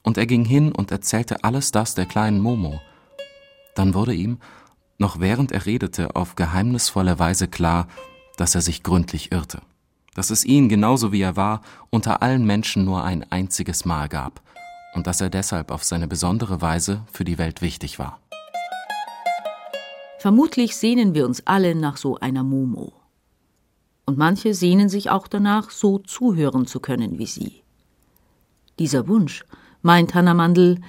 und 0.03 0.17
er 0.17 0.27
ging 0.27 0.45
hin 0.47 0.73
und 0.73 0.91
erzählte 0.91 1.45
alles 1.45 1.71
das 1.71 1.95
der 1.95 2.07
kleinen 2.07 2.41
Momo, 2.41 2.81
dann 3.75 3.93
wurde 3.93 4.15
ihm, 4.15 4.39
noch 4.97 5.21
während 5.21 5.53
er 5.53 5.67
redete, 5.67 6.17
auf 6.17 6.35
geheimnisvolle 6.35 7.19
Weise 7.19 7.49
klar, 7.49 7.89
dass 8.39 8.55
er 8.55 8.63
sich 8.63 8.83
gründlich 8.83 9.33
irrte, 9.33 9.61
dass 10.15 10.31
es 10.31 10.47
ihn, 10.47 10.71
genauso 10.71 11.13
wie 11.13 11.21
er 11.21 11.37
war, 11.37 11.61
unter 11.91 12.23
allen 12.23 12.47
Menschen 12.47 12.87
nur 12.87 13.05
ein 13.05 13.31
einziges 13.31 13.85
Mal 13.85 14.09
gab, 14.09 14.41
und 14.95 15.07
dass 15.07 15.21
er 15.21 15.29
deshalb 15.29 15.71
auf 15.71 15.85
seine 15.85 16.09
besondere 16.09 16.63
Weise 16.63 17.03
für 17.13 17.25
die 17.25 17.37
Welt 17.37 17.61
wichtig 17.61 17.99
war. 17.99 18.21
Vermutlich 20.27 20.75
sehnen 20.75 21.15
wir 21.15 21.25
uns 21.25 21.47
alle 21.47 21.77
nach 21.77 21.97
so 21.97 22.17
einer 22.17 22.43
Momo. 22.43 22.93
Und 24.07 24.19
manche 24.19 24.55
sehnen 24.55 24.89
sich 24.89 25.09
auch 25.09 25.29
danach, 25.29 25.71
so 25.71 25.99
zuhören 25.99 26.67
zu 26.67 26.81
können 26.81 27.21
wie 27.21 27.27
sie. 27.27 27.63
Dieser 28.81 29.07
Wunsch, 29.07 29.45
meint 29.83 30.17
Hannah 30.17 30.35
Mandel, 30.35 30.81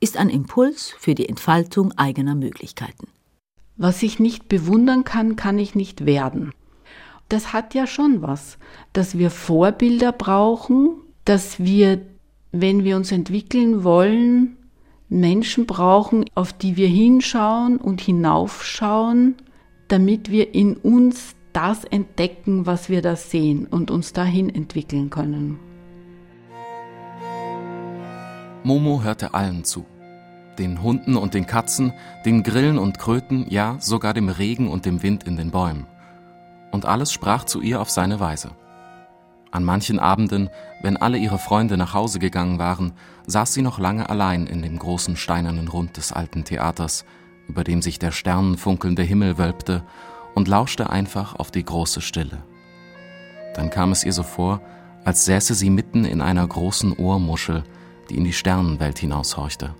ist 0.00 0.18
ein 0.18 0.28
Impuls 0.28 0.94
für 0.98 1.14
die 1.14 1.26
Entfaltung 1.26 1.92
eigener 1.92 2.34
Möglichkeiten. 2.34 3.08
Was 3.78 4.02
ich 4.02 4.18
nicht 4.18 4.50
bewundern 4.50 5.04
kann, 5.04 5.36
kann 5.36 5.58
ich 5.58 5.74
nicht 5.74 6.04
werden. 6.04 6.52
Das 7.30 7.54
hat 7.54 7.72
ja 7.72 7.86
schon 7.86 8.20
was, 8.20 8.58
dass 8.92 9.16
wir 9.16 9.30
Vorbilder 9.30 10.12
brauchen, 10.12 10.96
dass 11.24 11.58
wir, 11.60 12.02
wenn 12.50 12.84
wir 12.84 12.96
uns 12.96 13.10
entwickeln 13.10 13.84
wollen, 13.84 14.58
Menschen 15.12 15.66
brauchen, 15.66 16.24
auf 16.34 16.52
die 16.52 16.76
wir 16.76 16.88
hinschauen 16.88 17.76
und 17.76 18.00
hinaufschauen, 18.00 19.36
damit 19.88 20.30
wir 20.30 20.54
in 20.54 20.76
uns 20.76 21.34
das 21.52 21.84
entdecken, 21.84 22.66
was 22.66 22.88
wir 22.88 23.02
da 23.02 23.14
sehen 23.14 23.66
und 23.66 23.90
uns 23.90 24.12
dahin 24.12 24.48
entwickeln 24.48 25.10
können. 25.10 25.58
Momo 28.64 29.02
hörte 29.02 29.34
allen 29.34 29.64
zu. 29.64 29.84
Den 30.58 30.82
Hunden 30.82 31.16
und 31.16 31.34
den 31.34 31.46
Katzen, 31.46 31.92
den 32.24 32.42
Grillen 32.42 32.78
und 32.78 32.98
Kröten, 32.98 33.46
ja 33.48 33.76
sogar 33.80 34.14
dem 34.14 34.28
Regen 34.28 34.68
und 34.68 34.86
dem 34.86 35.02
Wind 35.02 35.24
in 35.24 35.36
den 35.36 35.50
Bäumen. 35.50 35.86
Und 36.70 36.86
alles 36.86 37.12
sprach 37.12 37.44
zu 37.44 37.60
ihr 37.60 37.80
auf 37.80 37.90
seine 37.90 38.20
Weise. 38.20 38.52
An 39.52 39.64
manchen 39.64 39.98
Abenden, 39.98 40.48
wenn 40.80 40.96
alle 40.96 41.18
ihre 41.18 41.38
Freunde 41.38 41.76
nach 41.76 41.92
Hause 41.92 42.18
gegangen 42.18 42.58
waren, 42.58 42.94
saß 43.26 43.52
sie 43.52 43.60
noch 43.60 43.78
lange 43.78 44.08
allein 44.08 44.46
in 44.46 44.62
dem 44.62 44.78
großen 44.78 45.14
steinernen 45.14 45.68
Rund 45.68 45.98
des 45.98 46.10
alten 46.10 46.44
Theaters, 46.44 47.04
über 47.48 47.62
dem 47.62 47.82
sich 47.82 47.98
der 47.98 48.12
sternenfunkelnde 48.12 49.02
Himmel 49.02 49.36
wölbte, 49.36 49.84
und 50.34 50.48
lauschte 50.48 50.88
einfach 50.88 51.34
auf 51.34 51.50
die 51.50 51.64
große 51.64 52.00
Stille. 52.00 52.38
Dann 53.54 53.68
kam 53.68 53.92
es 53.92 54.02
ihr 54.02 54.14
so 54.14 54.22
vor, 54.22 54.62
als 55.04 55.26
säße 55.26 55.52
sie 55.52 55.68
mitten 55.68 56.06
in 56.06 56.22
einer 56.22 56.46
großen 56.46 56.96
Ohrmuschel, 56.96 57.64
die 58.08 58.16
in 58.16 58.24
die 58.24 58.32
Sternenwelt 58.32 58.98
hinaushorchte. 58.98 59.74